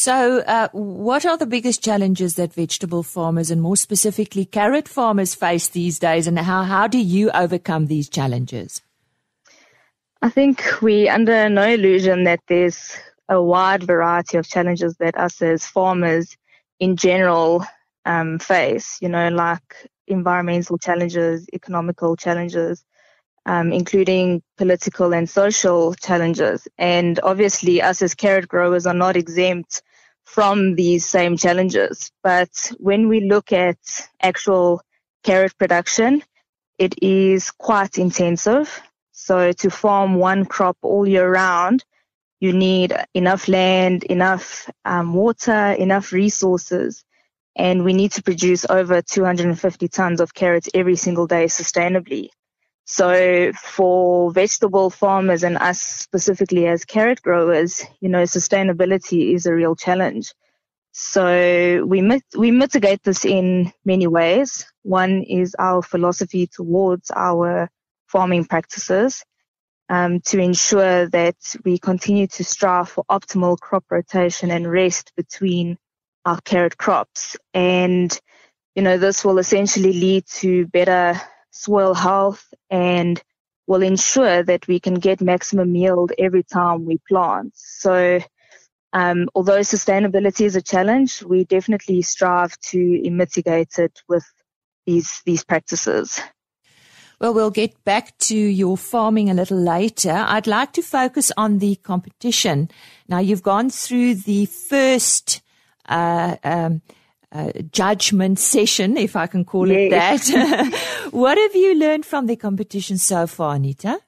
So, 0.03 0.39
uh, 0.39 0.67
what 0.71 1.27
are 1.27 1.37
the 1.37 1.45
biggest 1.45 1.83
challenges 1.83 2.33
that 2.33 2.55
vegetable 2.55 3.03
farmers 3.03 3.51
and 3.51 3.61
more 3.61 3.77
specifically 3.77 4.45
carrot 4.45 4.87
farmers 4.87 5.35
face 5.35 5.67
these 5.67 5.99
days, 5.99 6.25
and 6.25 6.39
how, 6.39 6.63
how 6.63 6.87
do 6.87 6.97
you 6.97 7.29
overcome 7.29 7.85
these 7.85 8.09
challenges? 8.09 8.81
I 10.23 10.29
think 10.29 10.63
we 10.81 11.07
under 11.07 11.47
no 11.49 11.67
illusion 11.69 12.23
that 12.23 12.39
there's 12.47 12.97
a 13.29 13.39
wide 13.39 13.83
variety 13.83 14.37
of 14.39 14.47
challenges 14.47 14.95
that 14.95 15.19
us 15.19 15.39
as 15.39 15.67
farmers 15.67 16.35
in 16.79 16.95
general 16.95 17.63
um, 18.03 18.39
face, 18.39 18.97
you 19.03 19.07
know, 19.07 19.29
like 19.29 19.87
environmental 20.07 20.79
challenges, 20.79 21.47
economical 21.53 22.15
challenges, 22.15 22.83
um, 23.45 23.71
including 23.71 24.41
political 24.57 25.13
and 25.13 25.29
social 25.29 25.93
challenges. 25.93 26.67
And 26.79 27.19
obviously, 27.21 27.83
us 27.83 28.01
as 28.01 28.15
carrot 28.15 28.47
growers 28.47 28.87
are 28.87 28.95
not 28.95 29.15
exempt 29.15 29.83
from 30.33 30.75
these 30.75 31.05
same 31.05 31.35
challenges. 31.35 32.09
But 32.23 32.71
when 32.77 33.09
we 33.09 33.19
look 33.19 33.51
at 33.51 33.77
actual 34.21 34.81
carrot 35.23 35.57
production, 35.57 36.23
it 36.79 36.95
is 37.03 37.51
quite 37.51 37.97
intensive. 37.97 38.81
So 39.11 39.51
to 39.51 39.69
farm 39.69 40.15
one 40.15 40.45
crop 40.45 40.77
all 40.81 41.05
year 41.05 41.29
round, 41.29 41.83
you 42.39 42.53
need 42.53 42.95
enough 43.13 43.49
land, 43.49 44.05
enough 44.05 44.69
um, 44.85 45.13
water, 45.13 45.73
enough 45.73 46.13
resources, 46.13 47.03
and 47.57 47.83
we 47.83 47.91
need 47.91 48.13
to 48.13 48.23
produce 48.23 48.65
over 48.69 49.01
250 49.01 49.87
tons 49.89 50.21
of 50.21 50.33
carrots 50.33 50.69
every 50.73 50.95
single 50.95 51.27
day 51.27 51.45
sustainably. 51.45 52.29
So 52.93 53.53
for 53.53 54.33
vegetable 54.33 54.89
farmers 54.89 55.45
and 55.45 55.55
us 55.55 55.81
specifically 55.81 56.67
as 56.67 56.83
carrot 56.83 57.21
growers, 57.21 57.85
you 58.01 58.09
know, 58.09 58.23
sustainability 58.23 59.33
is 59.33 59.45
a 59.45 59.53
real 59.53 59.77
challenge. 59.77 60.33
So 60.91 61.85
we 61.85 62.01
mit- 62.01 62.35
we 62.37 62.51
mitigate 62.51 63.01
this 63.01 63.23
in 63.23 63.71
many 63.85 64.07
ways. 64.07 64.65
One 64.81 65.23
is 65.23 65.55
our 65.57 65.81
philosophy 65.81 66.47
towards 66.47 67.09
our 67.15 67.69
farming 68.07 68.43
practices 68.43 69.23
um, 69.87 70.19
to 70.25 70.39
ensure 70.39 71.07
that 71.11 71.37
we 71.63 71.79
continue 71.79 72.27
to 72.27 72.43
strive 72.43 72.89
for 72.89 73.05
optimal 73.09 73.57
crop 73.57 73.85
rotation 73.89 74.51
and 74.51 74.69
rest 74.69 75.13
between 75.15 75.77
our 76.25 76.41
carrot 76.41 76.77
crops. 76.77 77.37
And, 77.53 78.11
you 78.75 78.83
know, 78.83 78.97
this 78.97 79.23
will 79.23 79.39
essentially 79.39 79.93
lead 79.93 80.25
to 80.41 80.67
better 80.67 81.21
soil 81.51 81.93
health 81.93 82.53
and 82.69 83.21
will 83.67 83.83
ensure 83.83 84.43
that 84.43 84.67
we 84.67 84.79
can 84.79 84.95
get 84.95 85.21
maximum 85.21 85.75
yield 85.75 86.11
every 86.17 86.43
time 86.43 86.85
we 86.85 86.97
plant. 87.07 87.53
So, 87.55 88.19
um, 88.93 89.29
although 89.35 89.59
sustainability 89.59 90.45
is 90.45 90.55
a 90.55 90.61
challenge, 90.61 91.23
we 91.23 91.45
definitely 91.45 92.01
strive 92.01 92.57
to 92.71 93.09
mitigate 93.09 93.77
it 93.77 94.01
with 94.09 94.25
these 94.85 95.21
these 95.25 95.43
practices. 95.43 96.19
Well, 97.21 97.35
we'll 97.35 97.51
get 97.51 97.83
back 97.83 98.17
to 98.29 98.35
your 98.35 98.75
farming 98.77 99.29
a 99.29 99.35
little 99.35 99.59
later. 99.59 100.25
I'd 100.27 100.47
like 100.47 100.73
to 100.73 100.81
focus 100.81 101.31
on 101.37 101.59
the 101.59 101.75
competition. 101.75 102.71
Now, 103.07 103.19
you've 103.19 103.43
gone 103.43 103.69
through 103.69 104.15
the 104.15 104.47
first 104.47 105.43
uh, 105.87 106.37
um, 106.43 106.81
uh, 107.31 107.51
judgment 107.71 108.39
session, 108.39 108.97
if 108.97 109.15
I 109.15 109.27
can 109.27 109.45
call 109.45 109.67
yes. 109.67 110.29
it 110.29 110.33
that. 110.33 111.07
what 111.11 111.37
have 111.37 111.55
you 111.55 111.75
learned 111.75 112.05
from 112.05 112.25
the 112.27 112.35
competition 112.35 112.97
so 112.97 113.27
far, 113.27 113.55
Anita? 113.55 113.99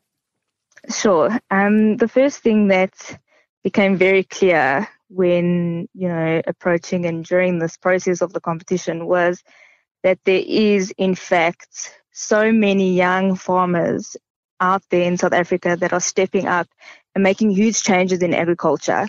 Sure. 0.90 1.30
Um, 1.50 1.98
the 1.98 2.08
first 2.08 2.40
thing 2.40 2.68
that 2.68 3.20
became 3.64 3.98
very 3.98 4.24
clear 4.24 4.88
when, 5.08 5.88
you 5.94 6.08
know, 6.08 6.42
approaching 6.46 7.06
and 7.06 7.24
during 7.24 7.60
this 7.60 7.78
process 7.78 8.22
of 8.22 8.34
the 8.34 8.42
competition 8.42 9.06
was 9.06 9.42
that 10.04 10.20
there 10.26 10.44
is, 10.46 10.92
in 10.98 11.16
fact, 11.16 11.98
so 12.12 12.52
many 12.52 12.94
young 12.94 13.36
farmers 13.36 14.18
out 14.60 14.84
there 14.90 15.04
in 15.04 15.18
South 15.18 15.34
Africa 15.34 15.78
that 15.80 15.94
are 15.94 16.00
stepping 16.00 16.48
up 16.48 16.68
and 17.16 17.24
making 17.24 17.52
huge 17.52 17.82
changes 17.84 18.22
in 18.22 18.34
agriculture. 18.34 19.08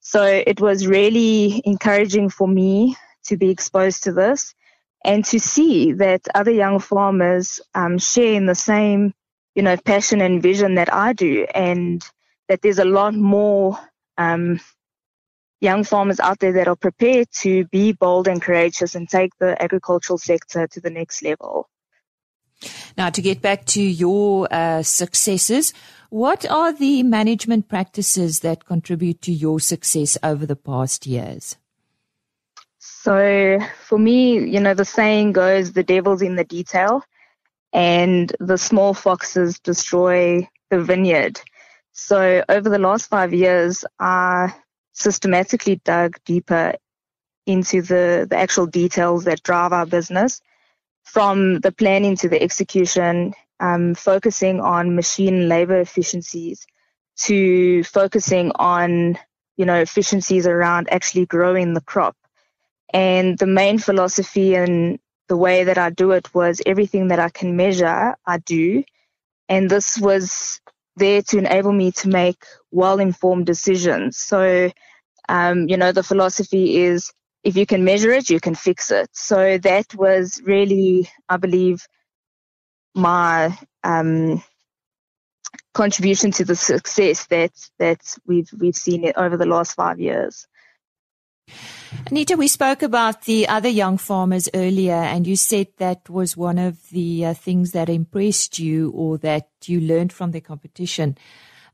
So 0.00 0.22
it 0.22 0.60
was 0.60 0.86
really 0.86 1.62
encouraging 1.64 2.30
for 2.30 2.46
me 2.46 2.96
to 3.28 3.36
be 3.36 3.50
exposed 3.50 4.04
to 4.04 4.12
this 4.12 4.54
and 5.04 5.24
to 5.26 5.38
see 5.38 5.92
that 5.92 6.22
other 6.34 6.50
young 6.50 6.78
farmers 6.78 7.60
um, 7.74 7.98
share 7.98 8.34
in 8.34 8.46
the 8.46 8.54
same, 8.54 9.14
you 9.54 9.62
know, 9.62 9.76
passion 9.76 10.20
and 10.20 10.42
vision 10.42 10.74
that 10.74 10.92
I 10.92 11.12
do. 11.12 11.46
And 11.54 12.04
that 12.48 12.62
there's 12.62 12.78
a 12.78 12.84
lot 12.84 13.14
more 13.14 13.78
um, 14.18 14.60
young 15.60 15.84
farmers 15.84 16.20
out 16.20 16.38
there 16.38 16.52
that 16.52 16.68
are 16.68 16.76
prepared 16.76 17.30
to 17.32 17.64
be 17.66 17.92
bold 17.92 18.28
and 18.28 18.42
courageous 18.42 18.94
and 18.94 19.08
take 19.08 19.36
the 19.38 19.60
agricultural 19.62 20.18
sector 20.18 20.66
to 20.68 20.80
the 20.80 20.90
next 20.90 21.22
level. 21.22 21.68
Now, 22.96 23.10
to 23.10 23.20
get 23.20 23.42
back 23.42 23.66
to 23.66 23.82
your 23.82 24.48
uh, 24.50 24.82
successes, 24.82 25.74
what 26.08 26.50
are 26.50 26.72
the 26.72 27.02
management 27.02 27.68
practices 27.68 28.40
that 28.40 28.64
contribute 28.64 29.20
to 29.22 29.32
your 29.32 29.60
success 29.60 30.16
over 30.22 30.46
the 30.46 30.56
past 30.56 31.06
years? 31.06 31.56
So, 33.06 33.60
for 33.84 34.00
me, 34.00 34.44
you 34.44 34.58
know, 34.58 34.74
the 34.74 34.84
saying 34.84 35.30
goes 35.30 35.70
the 35.70 35.84
devil's 35.84 36.22
in 36.22 36.34
the 36.34 36.42
detail, 36.42 37.04
and 37.72 38.34
the 38.40 38.58
small 38.58 38.94
foxes 38.94 39.60
destroy 39.60 40.48
the 40.70 40.82
vineyard. 40.82 41.40
So, 41.92 42.42
over 42.48 42.68
the 42.68 42.80
last 42.80 43.06
five 43.06 43.32
years, 43.32 43.84
I 44.00 44.52
systematically 44.92 45.80
dug 45.84 46.16
deeper 46.24 46.72
into 47.46 47.80
the, 47.80 48.26
the 48.28 48.36
actual 48.36 48.66
details 48.66 49.22
that 49.26 49.44
drive 49.44 49.72
our 49.72 49.86
business 49.86 50.40
from 51.04 51.60
the 51.60 51.70
planning 51.70 52.16
to 52.16 52.28
the 52.28 52.42
execution, 52.42 53.34
um, 53.60 53.94
focusing 53.94 54.60
on 54.60 54.96
machine 54.96 55.48
labor 55.48 55.78
efficiencies 55.78 56.66
to 57.18 57.84
focusing 57.84 58.50
on, 58.56 59.16
you 59.56 59.64
know, 59.64 59.80
efficiencies 59.80 60.48
around 60.48 60.88
actually 60.90 61.26
growing 61.26 61.72
the 61.72 61.80
crop. 61.82 62.16
And 62.92 63.38
the 63.38 63.46
main 63.46 63.78
philosophy 63.78 64.54
and 64.54 64.98
the 65.28 65.36
way 65.36 65.64
that 65.64 65.78
I 65.78 65.90
do 65.90 66.12
it 66.12 66.32
was 66.34 66.60
everything 66.64 67.08
that 67.08 67.18
I 67.18 67.28
can 67.30 67.56
measure, 67.56 68.16
I 68.26 68.38
do. 68.38 68.84
And 69.48 69.70
this 69.70 69.98
was 69.98 70.60
there 70.96 71.22
to 71.22 71.38
enable 71.38 71.72
me 71.72 71.92
to 71.92 72.08
make 72.08 72.44
well 72.70 73.00
informed 73.00 73.46
decisions. 73.46 74.16
So, 74.16 74.70
um, 75.28 75.68
you 75.68 75.76
know, 75.76 75.92
the 75.92 76.02
philosophy 76.02 76.78
is 76.78 77.12
if 77.44 77.56
you 77.56 77.66
can 77.66 77.84
measure 77.84 78.10
it, 78.12 78.30
you 78.30 78.40
can 78.40 78.54
fix 78.54 78.90
it. 78.90 79.08
So 79.12 79.58
that 79.58 79.94
was 79.94 80.40
really, 80.44 81.08
I 81.28 81.36
believe, 81.36 81.86
my 82.94 83.56
um, 83.84 84.42
contribution 85.74 86.30
to 86.32 86.44
the 86.44 86.56
success 86.56 87.26
that 87.26 87.52
that 87.78 88.00
we've 88.26 88.48
we've 88.58 88.76
seen 88.76 89.04
it 89.04 89.16
over 89.16 89.36
the 89.36 89.46
last 89.46 89.74
five 89.74 90.00
years. 90.00 90.46
Anita, 92.08 92.36
we 92.36 92.46
spoke 92.46 92.82
about 92.82 93.22
the 93.22 93.48
other 93.48 93.68
young 93.68 93.98
farmers 93.98 94.48
earlier, 94.54 94.94
and 94.94 95.26
you 95.26 95.34
said 95.34 95.66
that 95.78 96.08
was 96.08 96.36
one 96.36 96.56
of 96.56 96.88
the 96.90 97.26
uh, 97.26 97.34
things 97.34 97.72
that 97.72 97.88
impressed 97.88 98.60
you 98.60 98.90
or 98.90 99.18
that 99.18 99.48
you 99.64 99.80
learned 99.80 100.12
from 100.12 100.30
the 100.30 100.40
competition. 100.40 101.18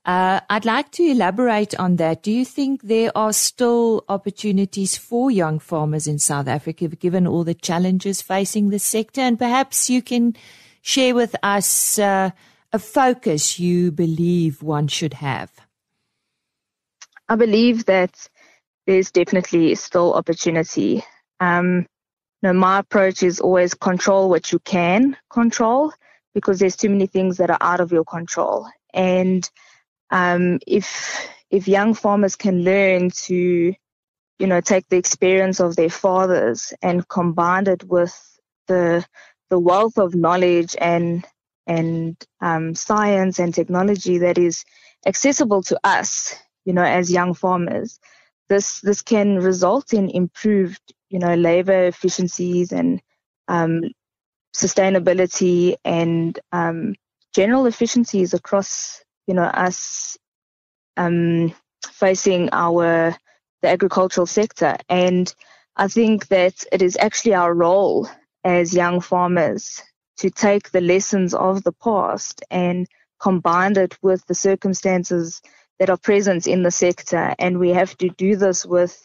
Uh, 0.07 0.41
I'd 0.49 0.65
like 0.65 0.91
to 0.93 1.03
elaborate 1.03 1.79
on 1.79 1.97
that. 1.97 2.23
Do 2.23 2.33
you 2.33 2.47
think 2.47 2.83
there 2.83 3.13
are 3.15 3.33
still 3.35 4.05
opportunities 4.09 4.97
for 4.97 5.31
young 5.31 5.59
farmers 5.59 6.07
in 6.07 6.19
South 6.19 6.49
Africa, 6.49 6.89
given 6.89 7.27
all 7.27 7.45
the 7.45 7.55
challenges 7.55 8.23
facing 8.23 8.71
the 8.71 8.79
sector? 8.79 9.21
And 9.21 9.39
perhaps 9.39 9.91
you 9.91 10.01
can 10.01 10.35
share 10.81 11.15
with 11.15 11.37
us 11.43 11.99
uh, 11.99 12.31
a 12.73 12.79
focus 12.79 13.61
you 13.61 13.93
believe 13.93 14.63
one 14.63 14.89
should 14.89 15.15
have. 15.15 15.51
I 17.29 17.37
believe 17.37 17.85
that 17.85 18.29
there's 18.87 19.11
definitely 19.11 19.75
still 19.75 20.15
opportunity. 20.15 21.05
Um, 21.41 21.87
you 22.43 22.49
know, 22.49 22.53
my 22.53 22.81
approach 22.81 23.23
is 23.23 23.41
always 23.41 23.75
control 23.75 24.29
what 24.29 24.53
you 24.53 24.59
can 24.61 25.17
control 25.31 25.93
because 26.35 26.59
there's 26.59 26.77
too 26.77 26.89
many 26.91 27.07
things 27.07 27.37
that 27.37 27.51
are 27.51 27.59
out 27.61 27.81
of 27.81 27.93
your 27.93 28.05
control. 28.05 28.69
And 28.93 29.49
um, 30.11 30.59
if 30.67 31.29
if 31.51 31.69
young 31.69 31.95
farmers 31.95 32.37
can 32.37 32.65
learn 32.65 33.11
to, 33.11 33.75
you 34.39 34.47
know, 34.47 34.61
take 34.61 34.89
the 34.89 34.97
experience 34.97 35.61
of 35.61 35.77
their 35.77 35.91
fathers 35.91 36.73
and 36.83 37.07
combine 37.09 37.67
it 37.69 37.85
with 37.85 38.15
the 38.67 39.05
the 39.51 39.59
wealth 39.59 39.99
of 39.99 40.15
knowledge 40.15 40.75
and 40.81 41.25
and 41.67 42.17
um, 42.41 42.75
science 42.75 43.39
and 43.39 43.55
technology 43.55 44.19
that 44.19 44.39
is 44.39 44.65
accessible 45.07 45.63
to 45.63 45.79
us, 45.85 46.35
you 46.65 46.73
know, 46.73 46.83
as 46.83 47.13
young 47.13 47.35
farmers, 47.35 48.01
this 48.53 48.81
this 48.81 49.03
can 49.03 49.39
result 49.39 49.93
in 49.93 50.11
improved, 50.11 50.83
you 51.09 51.19
know, 51.19 51.35
labor 51.35 51.87
efficiencies 51.87 52.73
and 52.73 53.01
um, 53.49 53.83
sustainability 54.55 55.77
and 55.85 56.39
um, 56.53 56.95
general 57.35 57.67
efficiencies 57.67 58.35
across 58.35 59.03
you 59.27 59.35
know, 59.35 59.45
us 59.45 60.17
um, 60.97 61.55
facing 61.87 62.49
our 62.53 63.17
the 63.63 63.69
agricultural 63.69 64.27
sector. 64.27 64.77
And 64.89 65.33
I 65.77 65.89
think 65.89 66.29
that 66.29 66.65
it 66.73 66.83
is 66.83 66.97
actually 67.01 67.35
our 67.35 67.55
role 67.55 68.09
as 68.45 68.75
young 68.75 69.01
farmers 69.01 69.81
to 70.19 70.31
take 70.31 70.71
the 70.71 70.81
lessons 70.81 71.33
of 71.33 71.63
the 71.63 71.73
past 71.73 72.43
and 72.51 72.87
combine 73.21 73.77
it 73.77 73.97
with 74.03 74.27
the 74.27 74.35
circumstances 74.35 75.41
that 75.83 75.91
are 75.91 75.97
present 75.97 76.47
in 76.47 76.63
the 76.63 76.71
sector. 76.71 77.35
And 77.41 77.59
we 77.59 77.71
have 77.71 77.99
to 77.99 78.09
do 78.11 78.37
this 78.37 78.65
with, 78.65 78.97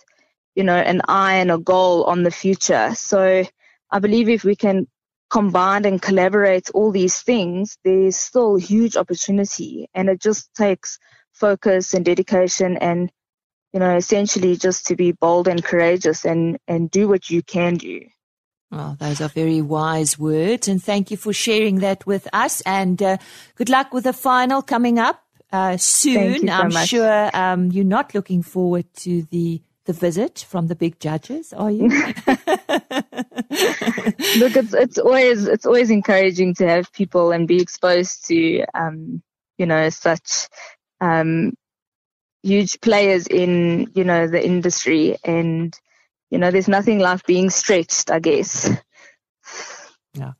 you 0.54 0.64
know, 0.64 0.76
an 0.76 1.02
eye 1.08 1.38
and 1.38 1.50
a 1.50 1.58
goal 1.58 2.04
on 2.04 2.22
the 2.22 2.30
future. 2.30 2.94
So 2.94 3.44
I 3.90 3.98
believe 3.98 4.30
if 4.30 4.44
we 4.44 4.56
can 4.56 4.86
combine 5.32 5.86
and 5.86 6.00
collaborate 6.00 6.70
all 6.76 6.92
these 6.92 7.20
things, 7.20 7.80
there's 7.84 8.16
still 8.16 8.58
huge 8.58 8.96
opportunity. 8.96 9.90
And 9.96 10.08
it 10.08 10.22
just 10.22 10.54
takes 10.54 11.00
focus 11.34 11.96
and 11.96 12.06
dedication 12.06 12.78
and, 12.78 13.12
you 13.74 13.80
know, 13.80 13.96
essentially 13.96 14.56
just 14.56 14.86
to 14.86 14.96
be 14.96 15.14
bold 15.14 15.48
and 15.48 15.64
courageous 15.64 16.26
and, 16.26 16.60
and 16.68 16.92
do 16.92 17.08
what 17.08 17.28
you 17.28 17.42
can 17.42 17.78
do. 17.78 18.02
Well, 18.70 18.98
those 19.00 19.20
are 19.20 19.30
very 19.30 19.62
wise 19.62 20.20
words, 20.20 20.68
and 20.68 20.84
thank 20.84 21.10
you 21.10 21.18
for 21.18 21.34
sharing 21.34 21.80
that 21.80 22.06
with 22.06 22.28
us. 22.34 22.62
And 22.66 23.02
uh, 23.02 23.18
good 23.56 23.70
luck 23.70 23.94
with 23.94 24.04
the 24.04 24.14
final 24.14 24.62
coming 24.62 25.00
up 25.00 25.24
uh, 25.52 25.78
soon. 25.78 26.48
So 26.48 26.54
I'm 26.54 26.74
much. 26.74 26.90
sure 26.90 27.30
um, 27.34 27.72
you're 27.72 27.84
not 27.86 28.14
looking 28.14 28.42
forward 28.42 28.86
to 28.98 29.24
the 29.24 29.62
the 29.86 29.94
visit 29.94 30.46
from 30.50 30.68
the 30.68 30.76
big 30.76 31.00
judges, 31.00 31.54
are 31.54 31.72
you? 31.72 31.88
Look, 34.38 34.56
it's 34.56 34.74
it's 34.74 34.98
always 34.98 35.48
it's 35.48 35.66
always 35.66 35.90
encouraging 35.90 36.56
to 36.56 36.68
have 36.68 36.92
people 36.92 37.32
and 37.32 37.48
be 37.48 37.62
exposed 37.62 38.28
to 38.28 38.66
um, 38.74 39.24
you 39.58 39.66
know 39.66 39.90
such 39.90 40.50
um, 41.00 41.54
huge 42.44 42.82
players 42.82 43.28
in 43.28 43.90
you 43.96 44.04
know 44.04 44.28
the 44.28 44.46
industry, 44.46 45.18
and 45.24 45.74
you 46.30 46.38
know 46.38 46.52
there's 46.52 46.68
nothing 46.68 47.00
like 47.00 47.26
being 47.26 47.50
stretched, 47.50 48.12
I 48.12 48.20
guess. 48.20 48.70
Ja. 50.12 50.36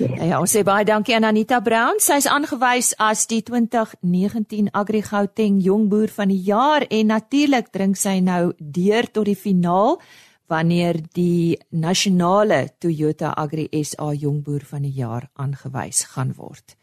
Ja, 0.00 0.24
ja 0.24 0.38
ons 0.40 0.52
sê 0.54 0.62
baie 0.64 0.84
dankie 0.88 1.12
aan 1.16 1.26
Anita 1.28 1.58
Brown. 1.60 1.98
Sy's 2.00 2.24
aangewys 2.30 2.94
as 2.96 3.26
die 3.28 3.42
2019 3.44 4.70
Agri 4.72 5.02
Gauteng 5.04 5.58
Jong 5.60 5.90
Boer 5.92 6.08
van 6.14 6.32
die 6.32 6.40
Jaar 6.46 6.86
en 6.88 7.12
natuurlik 7.12 7.68
drink 7.74 8.00
sy 8.00 8.16
nou 8.24 8.54
deur 8.58 9.10
tot 9.12 9.28
die 9.28 9.36
finaal 9.36 9.98
wanneer 10.50 10.98
die 11.14 11.58
nasionale 11.70 12.62
Toyota 12.80 13.34
Agri 13.36 13.68
SA 13.84 14.12
Jong 14.16 14.40
Boer 14.46 14.64
van 14.64 14.88
die 14.88 14.94
Jaar 14.96 15.28
aangewys 15.36 16.06
gaan 16.14 16.32
word. 16.38 16.76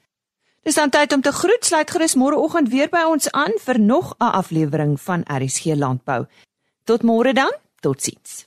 Dis 0.67 0.77
dan 0.77 0.91
tyd 0.91 1.13
om 1.15 1.23
te 1.23 1.31
groet. 1.31 1.65
Sluit 1.65 1.89
gerus 1.89 2.17
môreoggend 2.19 2.69
weer 2.69 2.91
by 2.91 3.05
ons 3.09 3.31
aan 3.31 3.55
vir 3.65 3.79
nog 3.79 4.13
'n 4.19 4.31
aflewering 4.41 4.99
van 5.01 5.23
RSG 5.25 5.73
Landbou. 5.75 6.25
Tot 6.83 7.01
môre 7.01 7.33
dan. 7.33 7.51
Totsiens. 7.81 8.46